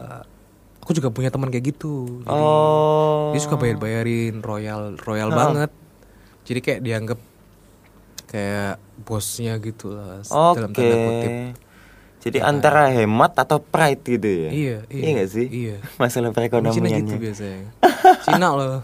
[0.79, 2.21] aku juga punya teman kayak gitu.
[2.21, 3.31] Jadi Oh.
[3.31, 5.35] dia suka bayar-bayarin royal, royal Oh.
[5.35, 5.71] banget.
[6.45, 7.19] Jadi kayak dianggap
[8.25, 10.75] kayak bosnya gitu lah dalam Oke.
[10.75, 11.33] tanda kutip.
[12.25, 14.49] Jadi antara hemat atau pride gitu ya?
[14.49, 15.03] Iya, iya.
[15.05, 15.45] Iya gak sih?
[15.45, 15.75] Iya.
[16.01, 16.99] Masalah Di Cina perekonomiannya.
[17.05, 17.61] gitu biasanya.
[18.25, 18.77] Cina loh.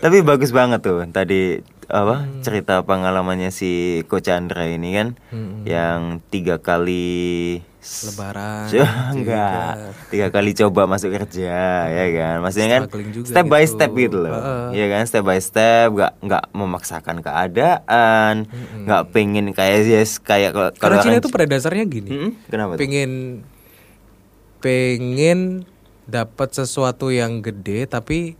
[0.00, 2.40] Tapi bagus banget tuh tadi apa Hmm.
[2.40, 3.70] cerita pengalamannya si
[4.08, 5.62] Coach Chandra ini kan Hmm.
[5.62, 8.70] yang tiga kali Lebaran.
[8.70, 8.78] So,
[9.10, 11.50] enggak tiga kali coba masuk kerja
[11.90, 12.82] ya kan maksudnya kan
[13.26, 13.74] step by gitu.
[13.74, 14.66] step gitu loh Heeh.
[14.78, 18.46] ya kan step by step nggak nggak memaksakan keadaan
[18.86, 22.10] nggak pengen kayak yes kayak kalau Karena kalau Cina itu pada dasarnya gini.
[22.14, 22.80] Mm-mm, kenapa tuh?
[22.86, 23.10] Pengen
[24.62, 25.66] pengen
[26.06, 28.38] dapat sesuatu yang gede tapi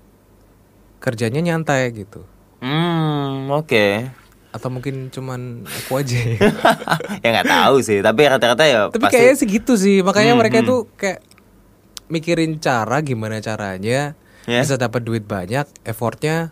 [1.03, 2.23] kerjanya nyantai gitu.
[2.63, 4.07] hmm oke
[4.53, 6.13] Atau mungkin cuman aku aja.
[6.15, 6.37] ya.
[7.25, 10.01] ya nggak tahu sih tapi rata-rata ya tapi pasti kayaknya segitu sih.
[10.01, 10.69] Makanya Hmm, mereka hmm.
[10.69, 11.21] tuh kayak
[12.07, 14.13] mikirin cara gimana caranya
[14.43, 14.59] Ya.
[14.61, 16.51] bisa dapat duit banyak, effortnya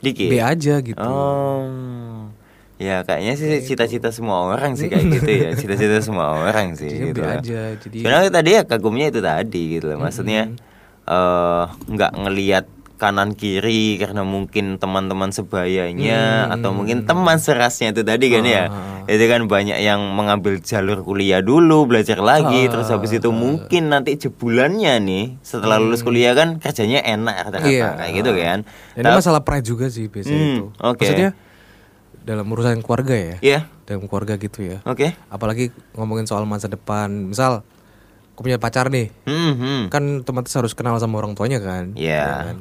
[0.00, 0.96] dikit B aja gitu.
[0.98, 2.32] Oh.
[2.76, 5.50] Ya kayaknya sih cita-cita semua orang sih kayak gitu ya.
[5.60, 7.20] Cita-cita semua orang sih gitu.
[7.20, 7.76] B aja.
[7.76, 10.00] Jadi Karena tadi ya kagumnya itu tadi gitu loh.
[10.00, 10.52] Maksudnya
[11.04, 12.64] eh nggak ngelihat
[12.96, 18.64] kanan kiri karena mungkin teman-teman sebayanya atau mungkin teman serasnya itu tadi kan ya.
[19.04, 24.16] Itu kan banyak yang mengambil jalur kuliah dulu, belajar lagi terus habis itu mungkin nanti
[24.16, 27.88] jebulannya nih setelah lulus kuliah kan kerjanya enak kata-kata Iya.
[27.94, 28.58] kayak gitu kan.
[28.96, 30.64] Dan ini masalah pride juga sih biasanya Hmm, itu.
[30.76, 30.98] oke.
[30.98, 31.30] Maksudnya
[32.22, 33.36] dalam urusan keluarga ya.
[33.38, 33.60] Iya.
[33.86, 34.82] Dalam keluarga gitu ya.
[34.82, 35.14] Oke.
[35.28, 37.30] Apalagi ngomongin soal masa depan.
[37.30, 37.62] Misal
[38.36, 39.08] aku punya pacar nih.
[39.24, 39.82] Hmm, hmm.
[39.88, 41.96] Kan otomatis harus kenal sama orang tuanya kan.
[41.96, 42.20] Iya.
[42.20, 42.56] Ya kan?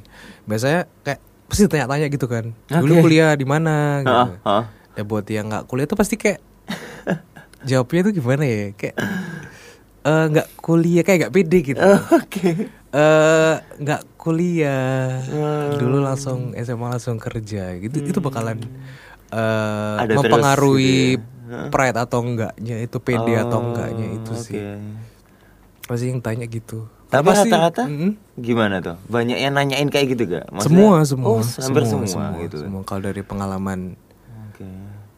[0.45, 2.55] Biasanya kayak pasti tanya-tanya gitu kan.
[2.65, 3.01] Dulu Oke.
[3.03, 4.15] kuliah di mana gitu.
[4.15, 4.63] Heeh, heeh.
[4.95, 6.39] Ya buat yang nggak kuliah tuh pasti kayak
[7.67, 8.71] jawabnya tuh gimana ya?
[8.71, 8.95] Kayak
[10.01, 11.83] eh, nggak kuliah kayak nggak pede gitu.
[12.15, 12.71] Oke.
[12.89, 15.75] eh nggak kuliah Hmm.
[15.75, 18.63] dulu langsung SMA langsung kerja gitu itu bakalan
[19.27, 21.67] Ada terus mempengaruhi gitu ya.
[21.67, 24.63] pride atau enggaknya itu pede atau enggaknya itu Oh, sih.
[25.85, 28.17] Pasti yang tanya gitu Tapi rata-rata Mm-mm.
[28.35, 28.97] gimana tuh?
[29.05, 30.49] Banyak yang nanyain kayak gitu gak?
[30.49, 32.57] Maksudnya- semua semua Oh, hampir semua, gitu.
[32.59, 33.93] semua kalau dari pengalaman
[34.49, 34.65] Oke.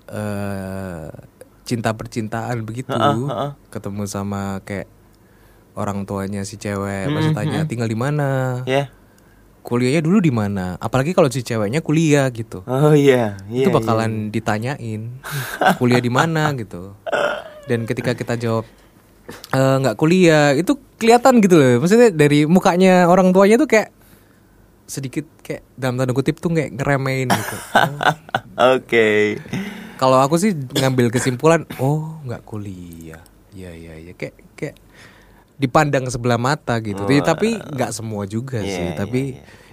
[0.08, 1.08] eh
[1.64, 3.48] cinta percintaan begitu Ha-ha, ha-ha.
[3.68, 4.88] ketemu sama kayak
[5.74, 8.88] orang tuanya si cewek pasti tanya tinggal di mana Ya.
[9.62, 13.64] kuliahnya dulu di mana apalagi kalau si ceweknya kuliah gitu Oh iya, iya.
[13.64, 15.20] itu bakalan ditanyain
[15.76, 16.96] kuliah di mana gitu
[17.64, 18.64] dan ketika kita jawab
[19.50, 20.52] "Eh, nggak kuliah.
[20.52, 21.80] Itu kelihatan gitu loh.
[21.80, 23.92] Maksudnya dari mukanya orang tuanya tuh kayak
[24.84, 27.56] sedikit kayak dalam tanda kutip tuh kayak ngeremehin gitu.
[28.76, 29.36] Oke.
[29.98, 33.20] kalau aku sih ngambil kesimpulan oh nggak kuliah.
[33.52, 34.14] Iya iya iya.
[34.14, 34.76] Kayak kayak
[35.56, 37.02] dipandang sebelah mata gitu.
[37.02, 38.84] Tapi- tapi nggak semua juga Iya, sih.
[38.84, 39.22] iya, tapi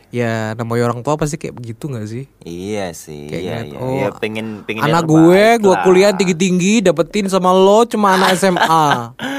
[0.09, 2.25] ya namanya orang tua pasti kayak begitu nggak sih?
[2.41, 3.29] Iya sih.
[3.29, 3.77] Kayak iya, iya.
[3.77, 8.33] oh, Ya, pengen pengen anak gue gue kuliah tinggi tinggi dapetin sama lo cuma anak
[8.35, 8.87] SMA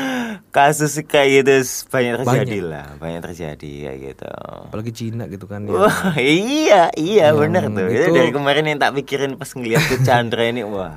[0.56, 1.52] Kasus kayak gitu
[1.92, 4.32] banyak terjadi lah, banyak terjadi kayak gitu.
[4.72, 5.76] apalagi Cina gitu kan ya.
[5.76, 7.92] Wah, iya, iya bener tuh.
[7.92, 10.96] Itu dari kemarin yang tak pikirin pas ngeliat tuh Chandra ini, wah.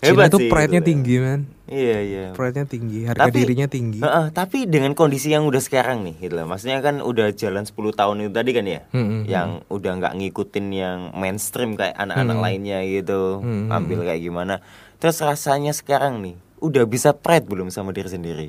[0.00, 0.88] Cina Hebat tuh pride-nya gitu.
[0.96, 2.24] tinggi man Iya, iya.
[2.32, 6.40] pride-nya tinggi harga Tapi- dirinya tinggi Heeh, tapi dengan kondisi yang udah sekarang nih gitu
[6.40, 6.48] loh.
[6.48, 8.80] Maksudnya kan udah jalan 10 tahun itu tadi kan ya.
[8.90, 13.44] Hmm, hmm, yang udah nggak ngikutin yang mainstream kayak anak-anak lainnya gitu.
[13.44, 14.64] Hmm, hmm, Ambil kayak gimana.
[14.96, 18.48] Terus rasanya sekarang nih udah bisa pride belum sama diri sendiri?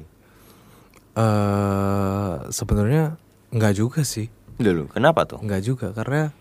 [1.14, 3.20] Eh sebenarnya
[3.50, 5.40] nggak juga sih Dulu, kenapa tuh?
[5.40, 6.32] nggak juga karena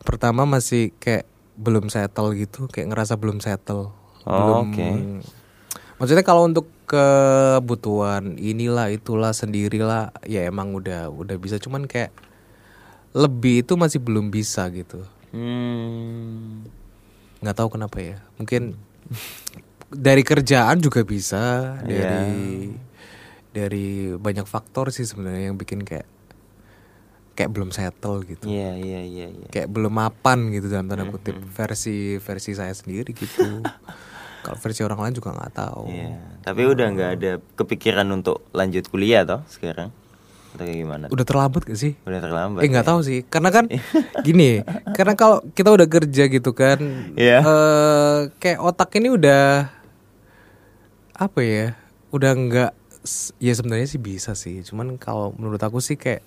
[0.00, 4.90] pertama masih kayak belum settle gitu kayak ngerasa belum settle Oh, belum oke.
[5.98, 12.14] maksudnya kalau untuk kebutuhan inilah itulah sendirilah ya emang udah udah bisa cuman kayak
[13.12, 15.02] lebih itu masih belum bisa gitu
[15.32, 16.62] Hmm.
[17.40, 18.76] nggak tahu kenapa ya mungkin
[19.90, 22.04] dari kerjaan juga bisa Iya.
[22.06, 22.30] dari
[23.52, 26.08] dari banyak faktor sih sebenarnya yang bikin kayak
[27.32, 29.46] kayak belum settle gitu Iya iya iya iya.
[29.48, 33.64] kayak belum mapan gitu dalam tanda Hmm, kutip versi versi saya sendiri gitu
[34.44, 36.12] kalau versi orang lain juga nggak tahu Iya.
[36.42, 39.92] Tapi udah nggak ada kepikiran untuk lanjut kuliah toh sekarang?
[40.52, 41.04] Atau kayak gimana?
[41.08, 42.60] udah terlambat gak sih Udah terlambat.
[42.60, 42.90] Eh nggak ya?
[42.90, 43.64] tahu sih, karena kan
[44.26, 44.60] gini,
[44.92, 46.76] karena kalau kita udah kerja gitu kan,
[47.14, 47.40] Iya.
[47.40, 49.72] eh, kayak otak ini udah
[51.14, 51.66] apa ya,
[52.10, 52.72] udah nggak,
[53.36, 56.22] ya sebenarnya sih bisa sih, cuman kalau menurut aku sih kayak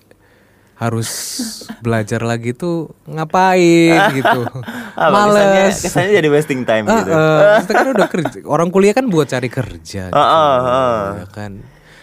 [0.74, 1.08] harus
[1.84, 4.40] belajar lagi tuh ngapain gitu,
[4.92, 5.76] Apa, kesannya, males.
[5.80, 7.10] kesannya jadi wasting time Ah, gitu.
[7.10, 11.00] eh, maksudnya kan udah kerja, orang kuliah kan buat cari kerja, gitu, Ah, ah, ah.
[11.18, 11.52] ya kan.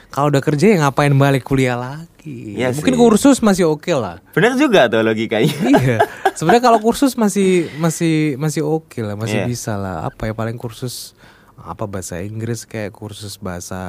[0.10, 2.54] Kalau udah kerja ya ngapain balik kuliah lagi?
[2.54, 3.02] Iya Mungkin sih.
[3.02, 4.22] kursus masih oke lah.
[4.30, 5.50] Bener juga tuh logikanya.
[5.68, 5.98] iya
[6.34, 9.50] sebenarnya kalau kursus masih masih masih oke lah masih Iya.
[9.50, 11.18] bisa lah apa ya paling kursus
[11.58, 13.82] apa bahasa Inggris kayak kursus bahasa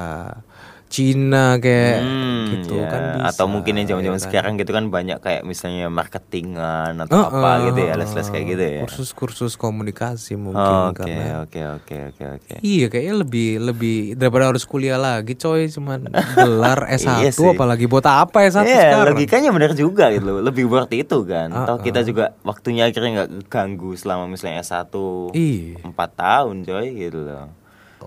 [0.95, 2.87] Cina kayak Hmm, gitu ya.
[2.87, 4.25] kan bisa Atau mungkin yang zaman-zaman ya kan?
[4.25, 8.45] sekarang gitu kan banyak kayak misalnya marketingan atau Oh, apa oh, gitu ya, les-les kayak
[8.47, 8.81] gitu ya.
[8.81, 12.53] kursus-kursus komunikasi mungkin Oh, Oke, karena oke, oke, oke, oke.
[12.61, 17.49] Iya kayaknya lebih lebih daripada harus kuliah lagi coy cuman gelar S1 Iya sih.
[17.49, 20.39] apalagi buat apa S1 Iya, sekarang logikanya bener juga gitu loh.
[20.41, 21.51] Lebih worth itu kan.
[21.51, 24.95] Ah, Toh kita juga waktunya akhirnya nggak ganggu selama misalnya S1
[25.29, 25.83] Iya.
[25.83, 27.51] empat tahun coy gitu loh.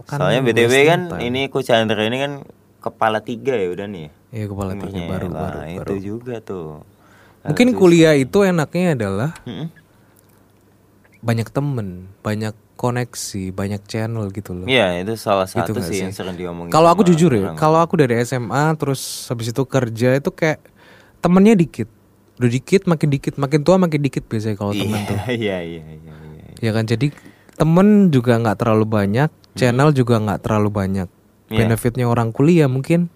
[0.01, 1.27] Kan Soalnya BTW kan time.
[1.27, 2.33] ini Coach Chandra ini kan
[2.79, 4.09] kepala tiga ya udah nih.
[4.31, 5.09] Iya kepala tiga Umurnya.
[5.09, 6.83] baru Lah, baru itu baru juga tuh.
[7.49, 9.73] Mungkin kuliah itu enaknya adalah Mm-mm.
[11.25, 14.67] banyak temen, banyak koneksi, banyak channel gitu loh.
[14.71, 16.71] Iya, itu salah Gitu satu nggak sih yang sering diomongin.
[16.71, 20.62] Kalau aku jujur ya, kalau aku dari SMA terus habis itu kerja itu kayak
[21.19, 21.91] temennya dikit.
[22.38, 25.19] Udah dikit, makin dikit, makin tua makin dikit biasanya kalau temen tuh.
[25.27, 26.47] Iya, iya, iya, iya.
[26.62, 27.11] Ya kan jadi
[27.59, 31.09] temen juga nggak terlalu banyak, channel juga nggak terlalu banyak.
[31.49, 31.65] Iya.
[31.65, 33.09] Benefitnya orang kuliah mungkin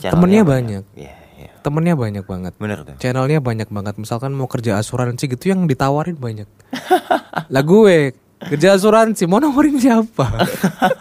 [0.00, 0.84] Channelnya temennya banyak.
[0.96, 1.50] Iya, iya.
[1.60, 2.52] temennya banyak banget.
[2.56, 2.96] Bener tuh.
[2.98, 3.94] Channelnya banyak banget.
[4.00, 6.48] Misalkan mau kerja asuransi gitu yang ditawarin banyak.
[7.54, 10.26] lah gue kerja asuransi mau nomorin siapa?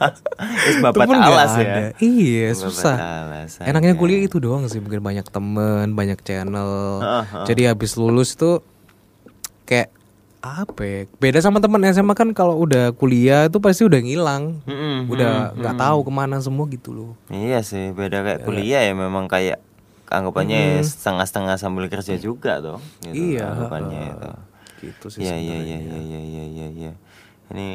[0.83, 1.63] Bapak Temen alas ya.
[1.63, 1.83] ada.
[2.03, 2.95] Iya Babat susah.
[3.63, 6.99] Enaknya kuliah itu doang sih mungkin banyak temen, banyak channel.
[6.99, 7.45] Heeh, heeh.
[7.47, 8.59] Jadi habis lulus tuh
[9.63, 9.95] kayak
[10.39, 10.99] apa ya?
[11.17, 15.75] Beda sama temen SMA kan kalau udah kuliah itu pasti udah ngilang, Mm-mm, udah nggak
[15.75, 17.11] tahu ke mana semua gitu loh.
[17.27, 19.59] Iya sih, beda kayak kuliah ya memang kayak
[20.07, 22.79] anggapannya ya setengah-setengah sambil kerja juga tuh.
[23.03, 24.15] Gitu, Iya, Anggapannya heeh.
[24.15, 24.29] itu.
[24.79, 25.19] Gitu sih.
[25.21, 25.99] Iya iya iya sebenarnya.
[25.99, 26.91] iya iya iya iya.
[27.51, 27.67] Ini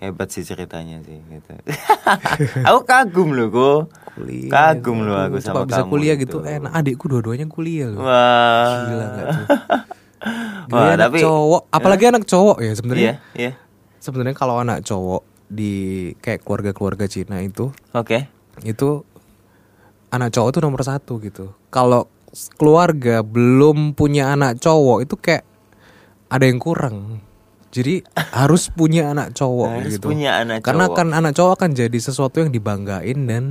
[0.00, 1.50] hebat sih ceritanya sih gitu.
[2.68, 3.80] aku kagum loh kok.
[4.12, 4.50] Kuliah.
[4.52, 6.44] Kagum loh aku sama bisa kamu kuliah gitu.
[6.44, 6.46] gitu.
[6.46, 8.04] Enak adikku dua-duanya kuliah loh.
[8.04, 8.86] Wah.
[8.86, 9.46] Gila gak tuh?
[10.68, 13.02] Wah, anak tapi- cowok, apalagi anak cowok ya sebenarnya.
[13.02, 13.52] Iya, iya.
[13.98, 15.72] Sebenarnya kalau anak cowok di
[16.18, 18.28] kayak keluarga-keluarga Cina itu, Oke.
[18.62, 19.02] itu
[20.10, 21.52] anak cowok itu nomor satu gitu.
[21.68, 22.06] Kalau
[22.54, 25.42] keluarga belum punya anak cowok itu kayak
[26.28, 27.24] ada yang kurang.
[27.70, 28.02] Jadi
[28.38, 30.06] harus punya anak cowok Harus gitu.
[30.10, 30.96] punya anak Karena cowok.
[30.96, 33.44] kan anak cowok akan jadi sesuatu yang dibanggain dan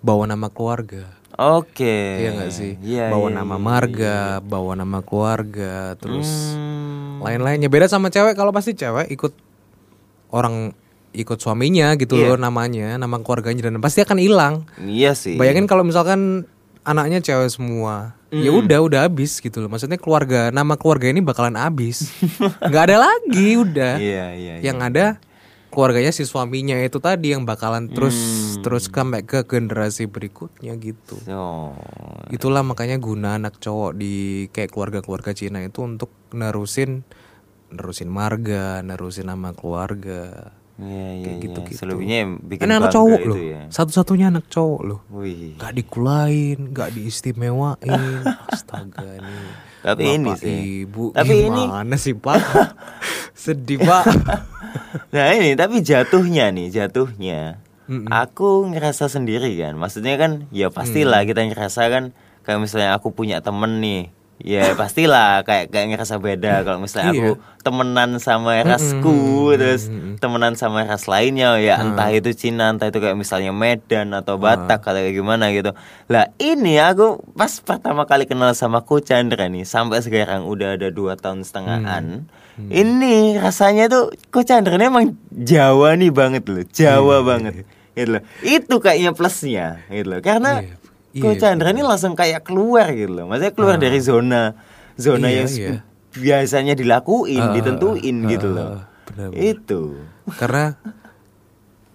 [0.00, 1.16] bawa nama keluarga.
[1.34, 1.96] Oke.
[2.20, 2.72] Iya gak sih?
[2.78, 7.20] Iya, bawa iya, nama iya, marga, bawa nama keluarga, terus Hmm.
[7.20, 7.66] lain-lainnya.
[7.66, 9.32] Beda sama cewek kalau pasti cewek ikut
[10.28, 10.76] orang
[11.12, 12.34] ikut suaminya gitu Iya.
[12.34, 14.54] loh namanya, nama keluarganya dan pasti akan hilang.
[14.76, 15.36] Iya sih.
[15.36, 16.48] Bayangin kalau misalkan
[16.82, 19.68] anaknya cewek semua, ya udah udah habis gitu loh.
[19.68, 22.08] Maksudnya keluarga nama keluarga ini bakalan habis,
[22.68, 23.94] nggak ada lagi udah.
[23.96, 24.54] Iya iya.
[24.58, 24.64] iya.
[24.64, 25.04] Yang ada
[25.72, 28.62] keluarganya si suaminya itu tadi yang bakalan terus Hmm.
[28.62, 31.16] terus sampai ke generasi berikutnya gitu.
[31.18, 31.72] So,
[32.28, 34.12] Itulah makanya guna anak cowok di
[34.48, 37.02] kayak keluarga-keluarga Cina itu untuk nerusin
[37.68, 40.52] nerusin marga, nerusin nama keluarga.
[40.74, 41.42] Iya iya Kayak iya.
[41.42, 41.78] gitu-gitu.
[41.78, 43.36] Selebihnya bikin Ini anak cowok loh.
[43.36, 43.60] ya.
[43.68, 45.00] Satu-satunya anak cowok loh.
[45.10, 45.56] Wih.
[45.56, 48.20] Gak dikulain, gak diistimewain.
[48.52, 49.44] Astaga nih.
[49.82, 50.56] Tapi Bapak, ini sih.
[50.84, 52.38] Ibu, Tapi ini- gimana sih Pak?
[53.42, 54.04] Sedih Pak.
[55.12, 57.60] Nah ini tapi jatuhnya nih jatuhnya.
[57.90, 58.08] Mm-mm.
[58.08, 59.74] Aku ngerasa sendiri kan.
[59.76, 62.04] Maksudnya kan ya pastilah kita ngerasa kan
[62.46, 64.08] kayak misalnya aku punya temen nih.
[64.42, 69.86] Ya pastilah kayak kayak ngerasa beda kalau misalnya aku temenan sama rasku terus
[70.18, 74.82] temenan sama ras lainnya ya entah itu Cina entah itu kayak misalnya Medan atau Batak
[74.82, 75.78] atau kayak gimana gitu.
[76.10, 80.90] Lah ini aku pas pertama kali kenal sama Coach Chandra nih sampai sekarang udah ada
[80.90, 82.26] dua tahun setengahan.
[82.54, 87.64] Ini rasanya tuh Coach Chandra ini emang Jawa nih banget loh, Jawa banget.
[87.92, 88.22] Gitu loh.
[88.40, 90.20] Itu kayaknya plusnya gitu loh.
[90.20, 90.76] Karena Iya.
[91.16, 93.24] Coach Iya, Chandra ini langsung kayak keluar gitu loh.
[93.26, 94.56] Maksudnya keluar dari zona
[94.96, 95.70] zona Iya, yang iya.
[96.12, 98.68] biasanya dilakuin, Ah, ditentuin ah, gitu loh.
[99.08, 99.40] benar-benar.
[99.42, 99.80] Itu.
[100.36, 100.64] Karena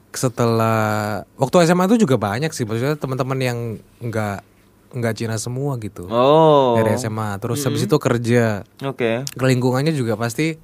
[0.10, 0.80] setelah
[1.34, 3.58] waktu SMA itu juga banyak sih maksudnya teman-teman yang
[4.02, 4.41] nggak
[4.98, 6.76] nggak Cina semua gitu Oh.
[6.76, 9.24] dari SMA terus habis itu kerja Oke.
[9.34, 10.58] lingkungannya juga pasti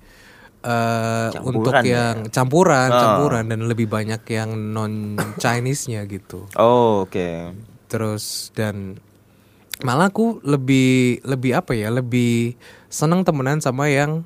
[0.60, 1.84] eh Campuran untuk ya?
[1.84, 3.00] yang campuran Ah.
[3.04, 4.93] campuran dan lebih banyak yang non
[5.36, 7.52] Chinese-nya gitu Oh, oke.
[7.86, 8.96] terus dan
[9.80, 12.56] malah aku lebih lebih apa ya lebih
[12.88, 14.24] seneng temenan sama yang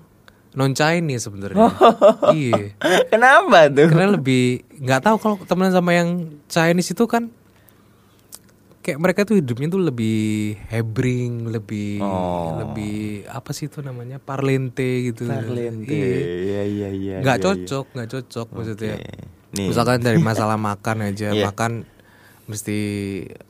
[0.53, 1.57] non Chinese sebenarnya
[2.33, 3.89] iya Kenapa tuh?
[3.89, 4.45] karena lebih
[4.77, 6.09] nggak tahu kalau temenan sama yang
[6.45, 7.33] Chinese itu kan
[8.87, 10.19] kayak mereka tuh hidupnya tuh lebih
[10.65, 12.55] hebring lebih Oh.
[12.57, 15.91] lebih apa sih itu namanya parlente gitu Parlente.
[15.91, 16.07] Iya.
[16.23, 17.15] Iya, iya, iya.
[17.19, 18.95] nggak iya, cocok nggak cocok maksudnya
[19.51, 19.67] Nih.
[19.67, 21.43] misalkan dari masalah makan aja Iya.
[21.45, 21.83] makan
[22.47, 22.79] mesti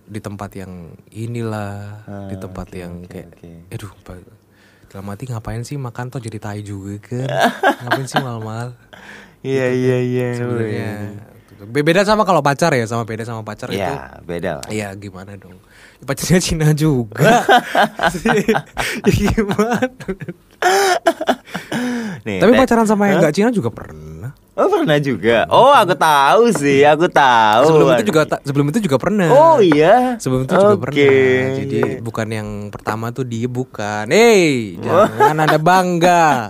[0.03, 0.73] di tempat yang
[1.07, 3.51] inilah di Ah, tempat oke, yang oke, kayak oke.
[3.69, 3.93] aduh
[4.87, 7.29] dalam hati ngapain sih makan toh jadi tai juga kan
[7.85, 8.73] ngapain sih mal-mal
[9.39, 10.29] Iya, iya, iya.
[10.33, 10.91] sebenarnya
[11.57, 13.81] Be- beda sama kalau pacar ya sama beda sama pacar itu.
[13.81, 14.67] Ya, beda lah.
[14.69, 15.57] Iya gimana dong?
[15.97, 17.41] Ya, Pacarnya Cina juga.
[19.05, 19.81] Ya gimana?
[22.25, 24.16] Nih, Tapi pacaran sama yang gak Cina juga pernah
[24.57, 25.45] Oh, pernah juga.
[25.53, 27.69] Oh, aku tahu sih, aku tahu.
[27.69, 30.17] Sebelum itu juga sebelum itu juga pernah Oh iya.
[30.17, 32.01] Sebelum itu juga Oke, pernah Jadi iya.
[32.01, 36.49] bukan yang pertama tuh dia bukan Hei jangan ada bangga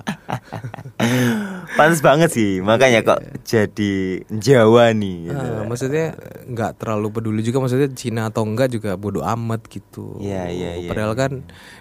[1.77, 5.29] Panas banget sih, makanya kok jadi Jawa nih.
[5.29, 5.45] Gitu.
[5.45, 6.05] Eh, Maksudnya
[6.47, 10.89] nggak terlalu peduli juga Maksudnya Cina atau enggak juga bodoh amat gitu Iya, iya, iya,
[10.89, 11.31] Padahal kan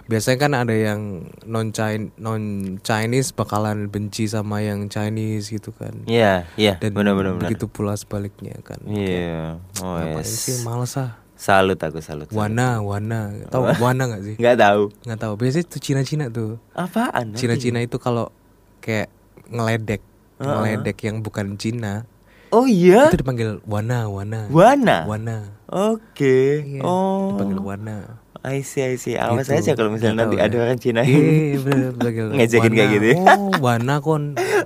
[0.05, 2.43] biasanya kan ada yang non Chinese non
[2.83, 7.35] Chinese bakalan benci sama yang Chinese gitu kan Iya, iya, dan benar-benar.
[7.35, 7.45] benar.
[7.45, 9.61] begitu pula sebaliknya kan Iya.
[9.79, 10.33] Oh, Ngapain yes.
[10.41, 12.25] sih males ah Salut aku salut.
[12.25, 12.33] salut.
[12.33, 14.81] Wana Wana tahu Wana nggak sih Nggak tahu.
[15.05, 17.31] nggak tahu biasanya itu Cina Cina tuh Apaan?
[17.31, 18.33] Cina Cina itu kalau
[18.79, 19.13] kayak
[19.47, 20.01] ngeledek
[20.37, 22.09] ngeledek yang bukan Cina
[22.47, 23.11] Oh iya.
[23.11, 25.03] itu dipanggil Wana Wana Wana.
[25.03, 26.63] Wana Oke.
[26.63, 27.35] Iya, Oh.
[27.35, 29.13] dipanggil Wana I see, I see.
[29.13, 29.57] Awas Gitu.
[29.57, 30.61] aja kalau misalnya Nggak nanti tahu ada ya.
[30.61, 33.15] orang Cina Iya bener dipanggil Ngejekin kayak gitu ya.
[33.31, 34.23] Oh Wana kon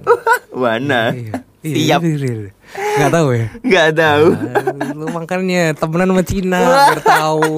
[0.53, 1.01] Wana.
[1.11, 1.33] Iya.
[1.61, 2.01] Iya, Siap.
[2.01, 2.51] iya, iya, iya.
[2.73, 4.25] Nggak tahu ya Nggak tahu.
[4.33, 7.49] Ah, Lu makanya temenan sama Cina biar tahu.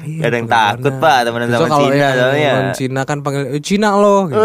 [0.00, 0.92] Iya, Kadang takut.
[0.96, 2.50] Pak, temenan Besok sama kalau Cina yang soalnya.
[2.52, 4.16] non Cina kan panggil eh, Cina lo.
[4.24, 4.38] Gitu.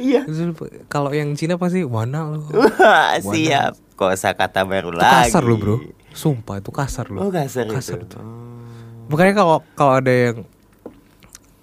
[0.00, 0.20] Iya.
[0.24, 0.40] Terus
[0.86, 2.48] kalau yang Cina pasti Wana lo.
[2.56, 3.76] Wah, siap.
[3.92, 5.28] Kosa kata baru Itu lagi.
[5.28, 5.76] kasar lo bro.
[6.10, 7.18] Sumpah itu kasar lo.
[7.18, 8.16] Oh, kasar, Kasar itu.
[8.16, 8.24] tuh.
[9.06, 10.42] Makanya kalau kalau ada yang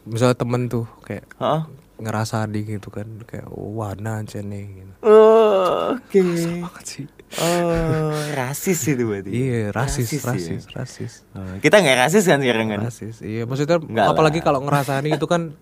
[0.04, 1.68] misalnya temen tuh kayak Hah?
[2.00, 4.94] ngerasa di gitu kan kayak oh, Wana aja nih gitu.
[5.04, 6.20] Oh, Oke.
[6.20, 7.06] Banget sih.
[7.42, 9.30] Oh, rasis itu berarti.
[9.34, 10.22] Iya, rasis, ya?
[10.30, 11.14] rasis, rasis.
[11.34, 12.80] Oh, Kita nggak rasis kan sekarang kan?
[12.86, 15.58] rasis iya maksudnya Enggak apalagi kalau ngerasani itu kan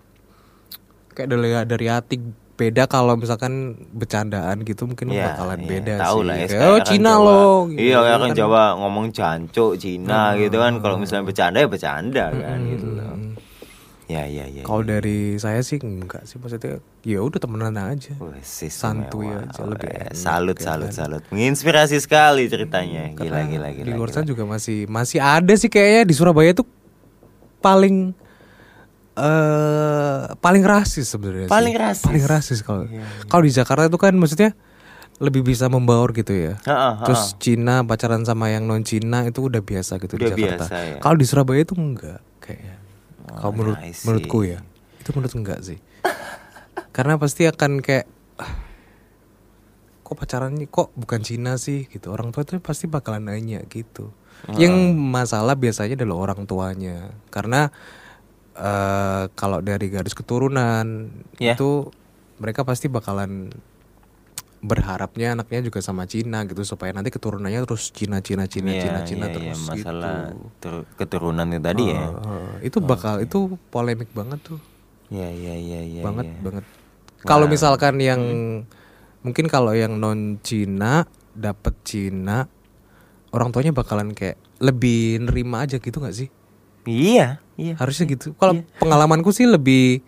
[1.16, 2.16] kayak dari dari hati
[2.62, 3.52] beda kalau misalkan
[3.90, 7.10] bercandaan gitu mungkin Iya, bakalan iya, beda tahu sih lah ya, Kayak, oh kan Cina
[7.10, 7.24] Jawa.
[7.24, 7.78] lo gitu.
[7.80, 10.72] Iya, kayak kan Kan- Jawa ngomong jancuk Cina gitu kan.
[10.78, 13.10] Kalau misalnya bercanda ya bercanda kan gitu loh.
[13.10, 13.30] Hmm.
[14.06, 14.60] Ya, ya, ya.
[14.62, 14.88] kalau ya.
[14.92, 19.48] dari saya sih enggak sih maksudnya ya udah temenan aja Wih, santuy istimewa.
[19.48, 20.96] aja, lebih Wih, enak, Salut, ya salut, kan?
[20.98, 21.22] salut.
[21.28, 23.08] Menginspirasi sekali ceritanya.
[23.08, 23.86] Gila, Karena gila, gila.
[23.88, 24.14] di luar gila.
[24.14, 26.68] sana juga masih masih ada sih kayaknya di Surabaya tuh
[27.58, 28.12] paling
[29.14, 31.52] eh paling rasis sebenarnya sih.
[31.52, 32.04] Paling rasis.
[32.04, 34.56] paling rasis kalau Iya, kalau di Jakarta itu kan maksudnya
[35.18, 36.56] lebih bisa membaur gitu ya.
[36.62, 37.04] Ha, ha, ha.
[37.04, 40.64] terus Cina pacaran sama yang non Cina itu udah biasa gitu Udah di Jakarta.
[40.64, 40.96] biasa ya.
[40.98, 42.76] kalau di Surabaya itu enggak kayaknya.
[43.32, 44.02] Kalau menurut see.
[44.02, 44.58] menurutku ya.
[44.98, 45.78] Itu menurut enggak sih.
[46.96, 48.04] Karena pasti akan kayak
[48.36, 48.52] "Ah,
[50.02, 51.86] kok pacarannya kok bukan Cina sih?
[51.86, 52.10] gitu.
[52.10, 54.10] Orang tua itu pasti bakalan nanya gitu.
[54.50, 57.14] Yang masalah biasanya adalah orang tuanya.
[57.30, 57.70] Karena
[58.52, 61.08] eh kalau dari garis keturunan
[61.40, 61.54] Ya.
[61.54, 61.88] itu
[62.36, 63.48] mereka pasti bakalan
[64.62, 69.00] berharapnya anaknya juga sama Cina gitu supaya nanti keturunannya terus Cina Cina Cina Iya, Cina
[69.02, 70.38] Cina iya, iya, terus masalah gitu.
[70.62, 72.02] ter- keturunan itu tadi ya.
[72.06, 73.38] Heeh, itu bakal itu
[73.68, 74.60] polemik banget tuh
[75.10, 76.02] Iya, iya, iya, iya.
[76.02, 76.38] banget iya.
[76.40, 76.64] banget
[77.22, 78.22] kalau misalkan yang
[79.20, 82.46] mungkin kalau yang non Cina dapet Cina
[83.30, 86.28] orang tuanya bakalan kayak lebih nerima aja gitu nggak sih
[86.82, 87.74] Iya, iya.
[87.76, 90.02] harusnya gitu kalau pengalamanku sih lebih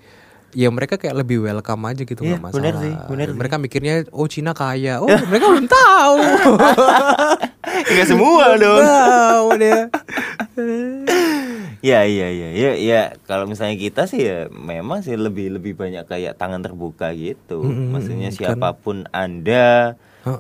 [0.51, 3.37] ya mereka kayak lebih welcome aja gitu Iya, nggak masalah bener sih, bener sih.
[3.37, 6.17] mereka mikirnya oh Cina kaya oh mereka belum tahu
[7.91, 8.79] Enggak semua dong.
[8.81, 9.81] tahu dia
[11.85, 16.09] Ya iya iya ya ya kalau misalnya kita sih ya memang sih lebih lebih banyak
[16.09, 17.61] kayak tangan terbuka gitu.
[17.61, 19.93] Maksudnya siapa pun Anda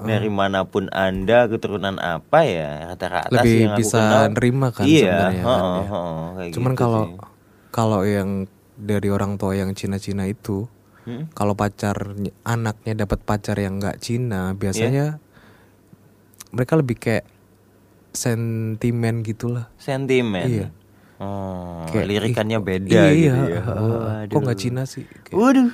[0.03, 4.23] dari mana pun Anda keturunan apa ya rata-rata Lebih sih yang aku bisa kenal.
[4.31, 5.85] nerima kan iya, sebenarnya kan heeh, ya.
[5.85, 7.15] heeh, kayak cuman gitu kalau sih.
[7.71, 8.31] kalau yang
[8.75, 10.67] dari orang tua yang Cina-Cina itu
[11.05, 11.29] Hmm?
[11.37, 15.21] kalau pacar anaknya dapat pacar yang nggak Cina biasanya
[16.49, 17.29] mereka lebih kayak
[18.11, 20.47] sentimen gitulah sentimen.
[20.47, 20.69] Iya.
[21.15, 23.61] Oh, Kayak, lirikannya beda iya, gitu ya.
[23.63, 25.05] uh, kok nggak Cina sih?
[25.23, 25.71] Kayak, Waduh.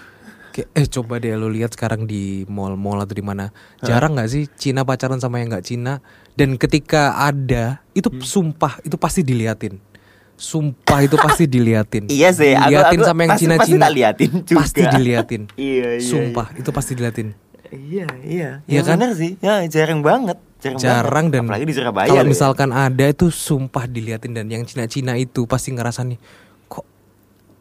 [0.51, 4.45] Kayak, eh coba deh lo lihat sekarang di mall-mall atau di mana, jarang nggak sih
[4.51, 5.99] Cina pacaran sama yang nggak Cina?
[6.33, 8.21] Dan ketika ada, itu Hmm.
[8.21, 9.79] sumpah itu pasti diliatin.
[10.35, 12.09] Sumpah itu pasti diliatin.
[12.13, 13.81] Iya sih, Diliatin aku sama yang pasti- Cina-Cina.
[13.83, 14.59] pasti liatin juga.
[14.59, 15.43] Pasti diliatin.
[15.57, 17.29] Iya, iya, Sumpah itu pasti diliatin.
[17.71, 18.51] Iya, iya.
[18.65, 18.99] Iya Ya kan?
[19.13, 19.37] sih.
[19.39, 20.41] Ya, jarang banget.
[20.59, 21.33] Jarang, Jarang banget.
[21.33, 22.05] dan apalagi di Surabaya.
[22.07, 26.21] kalau misalkan ada itu sumpah diliatin dan yang Cina-Cina itu pasti ngerasa nih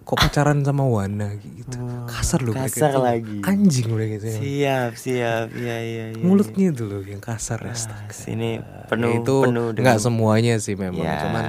[0.09, 1.77] kok pacaran sama Wana gitu.
[2.09, 2.99] kasar loh kasar itu.
[2.99, 3.37] lagi.
[3.43, 4.27] Anjing mereka itu.
[4.33, 5.53] Siap, siap.
[5.53, 6.19] Iya, iya, iya.
[6.19, 7.71] Mulutnya itu loh yang kasar ya.
[7.71, 8.57] Ah, sini
[8.89, 11.21] penuh itu penuh nggak semuanya sih memang Ya.
[11.21, 11.45] cuman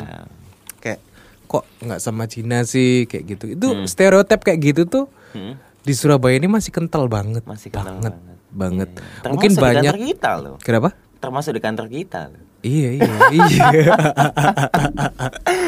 [0.76, 1.00] kayak
[1.46, 3.88] kok nggak sama Cina sih kayak gitu itu Hmm.
[3.88, 8.28] stereotip kayak gitu tuh Hmm, di Surabaya ini masih kental banget masih kenal banget banget.
[8.52, 9.30] banget Iya, iya.
[9.30, 10.56] mungkin banyak kita loh.
[10.58, 12.42] kenapa Termasuk di kantor kita loh.
[12.62, 13.66] Iya iya iya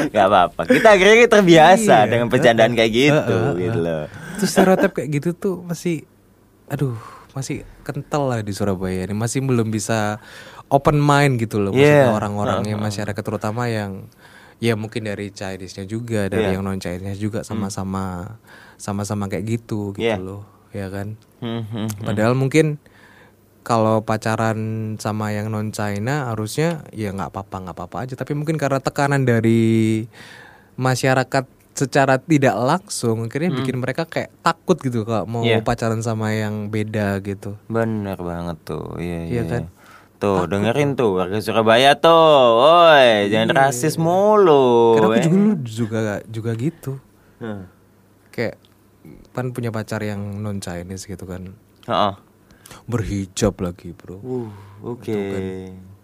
[0.08, 0.60] Gak apa-apa.
[0.66, 2.10] Kita akhirnya terbiasa Iya.
[2.10, 3.62] dengan bercandaan kayak gitu, Heeh, heeh.
[3.62, 4.04] gitu loh.
[4.36, 6.04] Terus stereotip kayak gitu tuh masih
[6.66, 6.96] aduh
[7.32, 10.20] masih kental lah di Surabaya ini masih belum bisa
[10.66, 12.12] open mind gitu loh maksudnya Yeah.
[12.12, 14.08] orang-orangnya masyarakat terutama yang
[14.56, 16.52] ya mungkin dari Chinese-nya juga dari Yeah.
[16.54, 18.36] yang non Chinese juga sama-sama
[18.76, 20.16] sama-sama kayak gitu gitu Yeah.
[20.18, 22.04] loh ya kan Hmm, hmm, hmm.
[22.04, 22.80] padahal mungkin
[23.62, 24.58] kalau pacaran
[24.96, 29.22] sama yang non China harusnya ya nggak apa-apa nggak apa-apa aja tapi mungkin karena tekanan
[29.22, 30.04] dari
[30.74, 35.62] masyarakat secara tidak langsung akhirnya bikin mereka kayak takut gitu kalau mau Iya.
[35.62, 39.32] pacaran sama yang beda gitu Bener banget tuh, iya iya.
[39.32, 39.62] Iya kan?
[39.64, 39.80] iya.
[40.18, 42.14] Tuh dengerin tuh warga Surabaya tuh,
[42.60, 44.94] woi jangan rasis mulu.
[44.94, 45.22] karena aku eh.
[45.22, 45.98] juga dulu juga
[46.28, 46.92] juga gitu
[47.38, 47.66] Hmm.
[48.30, 48.54] kayak
[49.30, 52.14] kan punya pacar yang non Chinese gitu kan Heeh.
[52.84, 54.48] Berhijab lagi bro Uh,
[54.84, 55.14] oke.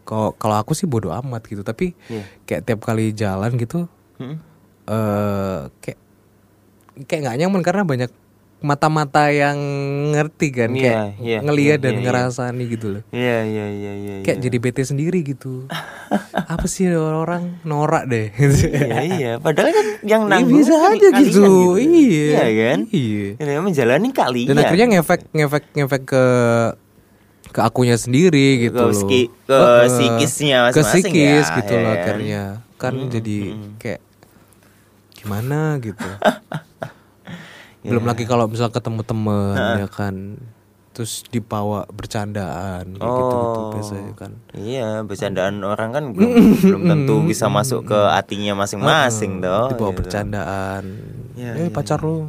[0.02, 2.22] kalau kalau aku sih bodoh amat gitu tapi Iya.
[2.44, 3.86] kayak tiap kali jalan gitu
[4.16, 4.36] Hmm?
[4.84, 5.98] eh kayak
[7.04, 8.10] kayak nggak nyaman karena banyak
[8.60, 9.54] mata-mata yang
[10.10, 12.04] ngerti kan Iya, kayak iya, ngelihat iya, dan iya, iya.
[12.04, 14.14] ngerasani gitu loh Iya iya iya iya.
[14.20, 14.42] kayak iya.
[14.42, 15.70] jadi bete sendiri gitu
[16.52, 19.32] apa sih orang norak deh Iya iya.
[19.38, 21.52] Padahal kan yang Iya, nanggung bisa kan aja kalian gitu.
[21.78, 22.26] Iya.
[22.26, 22.78] Iya kan?
[22.88, 23.26] Iya.
[23.36, 24.48] Ini menjalani kalian.
[24.48, 26.24] dan akhirnya ngefek ngefek ngefek ke
[27.48, 29.86] ke akunya sendiri gitu Ke loh psiki- ke Heeh.
[29.88, 32.42] psikisnya ke masing-masing psikis ya, gitu ya loh akhirnya
[32.74, 33.36] kan jadi
[33.78, 34.00] kayak
[35.14, 36.04] gimana gitu
[37.80, 40.36] belum lagi kalau misal ketemu temen ya kan
[40.90, 43.70] terus dibawa bercandaan kayak gitu gitu Oh.
[43.70, 49.70] biasanya kan Iya, bercandaan orang kan belum, belum tentu bisa masuk ke hatinya masing-masing toh.
[49.70, 49.98] dibawa gitu.
[50.00, 50.84] bercandaan
[51.32, 52.26] Iya, eh pacar lu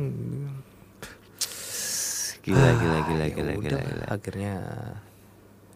[2.40, 3.54] Gila gila gila Ya gila gila.
[3.60, 4.06] udah, gila.
[4.08, 4.54] akhirnya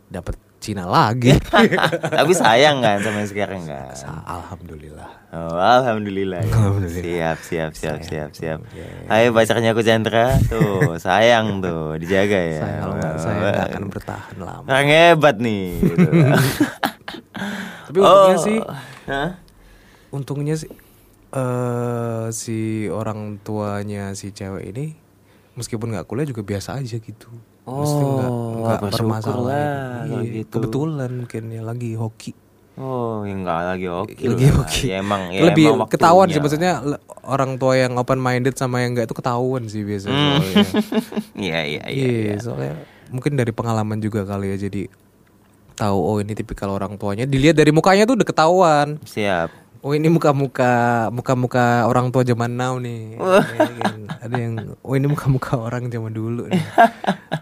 [0.08, 1.36] dapat Cina lagi
[2.20, 3.92] Tapi sayang kan sama yang sekarang kan.
[4.24, 6.40] alhamdulillah Oh, alhamdulillah.
[6.40, 6.54] ya.
[6.54, 7.02] Alhamdulillah.
[7.34, 8.60] Siap, siap, siap, siap, siap.
[9.06, 12.60] Hai pacarnya aku Chandra, tuh sayang tuh, dijaga ya.
[12.60, 15.66] saya kalau nggak saya nggak akan bertahan lama Orang hebat nih.
[15.82, 16.06] gitu.
[17.86, 18.40] tapi untungnya Oh.
[18.40, 18.60] sih
[19.06, 19.30] Hah?
[20.10, 20.72] untungnya sih
[21.34, 24.94] eh si orang tuanya si cewek ini
[25.54, 27.30] meskipun nggak kuliah juga biasa aja gitu
[27.64, 30.54] Oh, nggak bersyukur bermasalah lah kalau Iya, gitu.
[30.54, 32.32] kebetulan mungkin ya lagi hoki
[32.74, 34.18] Oh, ya enggak lagi oke.
[34.18, 34.56] lagi lah.
[34.58, 36.82] hoki Ya emang ya lebih emang ketahuan sih maksudnya
[37.22, 40.34] orang tua yang open minded sama yang enggak itu ketahuan sih biasanya Hmm.
[40.36, 40.66] soalnya.
[41.46, 42.08] Iya, iya, iya.
[42.26, 42.74] Iya, soalnya
[43.08, 44.90] mungkin dari pengalaman juga kali ya jadi
[45.74, 49.50] tahu oh ini tipikal orang tuanya dilihat dari mukanya tuh udah ketahuan Siap.
[49.84, 50.72] Oh ini muka-muka
[51.12, 53.20] muka-muka orang tua zaman now nih.
[54.24, 56.64] Ada yang oh ini muka-muka orang zaman dulu nih.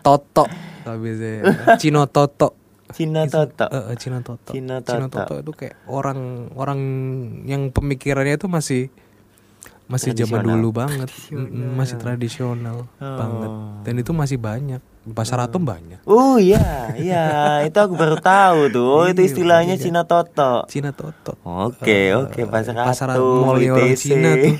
[0.01, 0.49] Toto
[0.85, 2.57] biasanya Cino Toto.
[2.91, 3.65] Cina Toto.
[3.71, 4.51] Eh, eh, Cina Toto.
[4.51, 5.23] Cina Cina Toto.
[5.23, 6.79] Toto itu kayak orang orang
[7.47, 8.91] yang pemikirannya itu masih
[9.87, 11.07] masih zaman dulu banget.
[11.77, 12.87] Masih tradisional.
[12.99, 13.49] banget.
[13.87, 17.25] Dan itu masih banyak pasar atom banyak Oh iya, iya,
[17.67, 18.85] itu aku baru tahu tuh.
[18.85, 20.65] Oh, itu istilahnya Cina Toto.
[20.69, 23.97] Cina Toto Oke, oke, pasar pasar Atom, mulai orang.
[23.97, 24.55] Cina tuh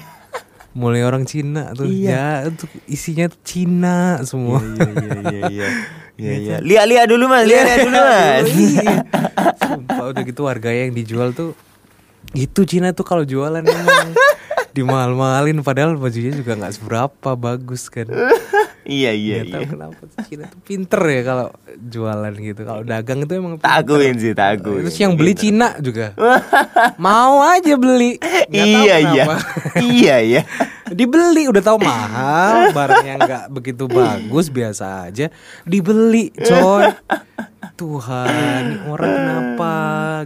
[0.72, 5.68] mulai orang Cina tuh ya itu isinya tuh Cina semua Iya, iya, iya, iya.
[6.16, 6.56] Iya, iya.
[6.64, 8.46] Lihat, lihat dulu mas, lihat, lihat dulu mas.
[8.48, 8.94] Iya.
[9.68, 11.54] Sumpah udah gitu harganya yang dijual tuh
[12.32, 14.16] itu Cina tuh kalau jualan emang
[14.72, 18.08] dimahal-mahalin padahal bajunya juga nggak seberapa bagus kan.
[18.86, 19.70] Iya, iya, tahu iya.
[19.70, 22.62] kenapa tuh Cina tuh pinter ya kalau jualan gitu.
[22.66, 23.94] Kalau dagang itu emang Tak pinter.
[23.94, 24.84] akuin sih, tak akuin.
[24.88, 26.18] Terus yang beli Cina juga
[27.06, 28.18] mau aja beli.
[28.50, 29.24] Iya, iya.
[29.82, 30.42] Iya, iya.
[30.98, 35.32] Dibeli udah tahu mahal, barangnya nggak begitu bagus biasa aja.
[35.64, 36.92] Dibeli, coy.
[37.80, 39.76] Tuhan, orang kenapa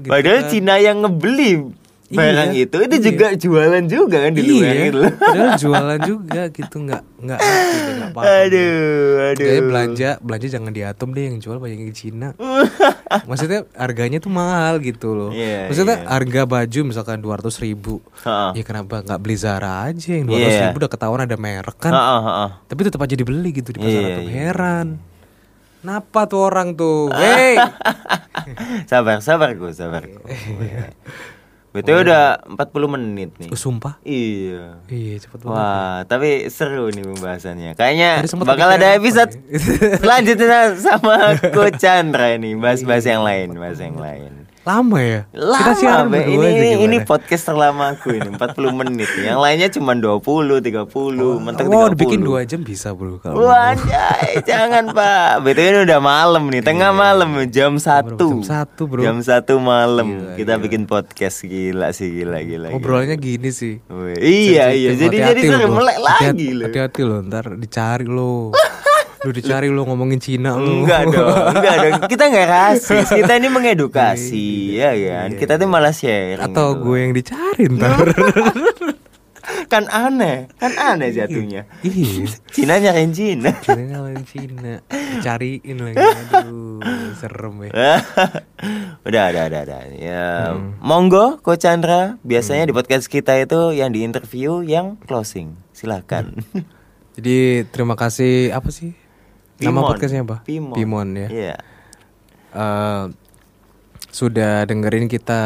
[0.04, 0.50] gitu Padahal kan.
[0.52, 1.72] Cina yang ngebeli
[2.06, 5.12] barang Iya, itu itu juga jualan juga kan di luar iya, gitu loh.
[5.12, 8.26] padahal jualan juga gitu nggak nggak deh, nggak paham.
[8.30, 9.42] Aduh, aduh.
[9.42, 12.30] Kayaknya belanja belanja jangan di Atom deh yang jual banyak yang di Cina.
[13.30, 15.32] Maksudnya harganya tuh mahal gitu loh.
[15.34, 16.08] Iya, Maksudnya iya.
[16.08, 18.06] harga baju misalkan 200 ribu.
[18.22, 18.54] Ha-ha.
[18.54, 20.62] Ya kenapa nggak beli Zara aja yang 200 Iya.
[20.70, 21.90] ribu udah ketahuan ada merek kan.
[21.90, 22.62] Ha-ha.
[22.66, 24.24] Tapi tetap aja dibeli gitu di pasar Iya, Atom.
[24.24, 24.34] iya.
[24.46, 24.88] Heran.
[25.82, 27.10] Kenapa tuh orang tuh?
[27.10, 27.58] Hey.
[28.90, 30.30] sabar, sabar gue, sabar gue.
[31.76, 33.52] Betul udah 40 menit nih.
[33.52, 34.00] Oh, sumpah.
[34.08, 34.80] Iya.
[34.88, 35.60] Iya cepet banget.
[35.60, 37.76] Wah, tapi seru nih pembahasannya.
[37.76, 39.60] Kayaknya bakal ada episode ya?
[40.02, 44.45] selanjutnya sama Coach Chandra ini, bahas-bahas yang lain, bahas yang lain.
[44.66, 45.30] Lama ya?
[45.30, 46.26] Lama, Kita siaran Be.
[46.26, 49.06] ini aja ini podcast terlama aku ini 40 menit.
[49.16, 50.90] Yang lainnya cuma 20, 30,
[51.38, 51.78] mentok 30.
[51.78, 53.46] Oh, dibikin dua jam bisa bro kalau.
[53.46, 55.46] Wah, anjay, jangan Pak.
[55.46, 58.18] Betul ini udah malam nih, tengah malam jam 1.
[58.18, 58.18] Iya.
[58.18, 59.06] Jam satu, bro.
[59.06, 60.64] Jam 1 malam Gila, kita gila.
[60.66, 62.68] bikin podcast gila sih, gila gila.
[62.74, 63.86] Ngobrolnya gini sih.
[63.86, 64.98] Wih, Iya, iya.
[64.98, 65.78] Jadi jadi bro.
[65.78, 66.66] melek lagi Hati-hati- loh.
[66.66, 68.50] Hati-hati lo, ntar dicari lo.
[69.24, 70.84] Lu dicari lo ngomongin Cina lo.
[70.84, 71.94] Enggak dong, enggak dong.
[72.10, 75.30] Kita nggak rasis, kita ini mengedukasi, ya kan.
[75.34, 76.42] Kita tuh malah sharing.
[76.42, 76.84] Iya, Atau gitu.
[76.84, 78.06] gue yang dicari ntar.
[79.66, 81.70] kan aneh, kan aneh jatuhnya.
[81.82, 82.26] iya.
[82.50, 83.54] Cina nyariin Cina.
[83.66, 84.82] Cina ngalahin Cina.
[84.90, 86.02] Dicariin lagi.
[86.34, 86.82] Aduh,
[87.16, 87.72] serem ya.
[89.08, 89.82] udah, udah, udah, udah.
[89.96, 90.78] Ya, Hmm.
[90.82, 92.18] monggo, Coach Chandra.
[92.22, 95.54] Biasanya di podcast kita itu yang di interview, yang closing.
[95.72, 96.42] Silakan.
[97.16, 98.98] Jadi terima kasih apa sih?
[99.56, 99.88] Nama Pimon.
[99.88, 100.38] podcastnya apa?
[100.44, 101.10] Pimon.
[101.16, 101.28] ya.
[101.32, 101.56] Iya.
[102.52, 103.04] Eh,
[104.12, 105.42] sudah dengerin kita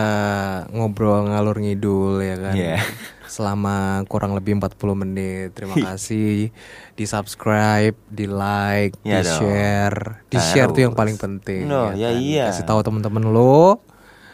[0.70, 2.56] ngobrol ngalur ngidul ya kan.
[2.58, 2.78] Iya.
[3.30, 5.54] Selama kurang lebih 40 menit.
[5.54, 6.50] Terima kasih.
[6.94, 9.40] Di subscribe, di like, Iya di dong.
[9.42, 10.02] share.
[10.26, 11.70] Di share tuh yang paling penting.
[11.70, 12.22] No, ya kan?
[12.22, 12.46] iya.
[12.50, 13.86] Kasih tahu temen-temen lo.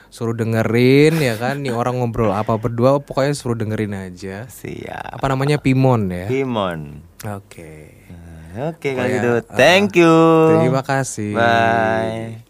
[0.08, 1.60] Suruh dengerin ya kan.
[1.60, 4.48] Nih orang ngobrol apa berdua pokoknya suruh dengerin aja.
[4.48, 5.20] Siap.
[5.20, 6.28] Apa namanya Pimon ya?
[6.32, 7.04] Pimon.
[7.28, 7.95] Oke.
[8.56, 9.32] Oke kalau Pokoknya, gitu.
[9.36, 10.16] uh, Thank you.
[10.56, 11.32] Terima kasih.
[11.36, 12.45] Bye.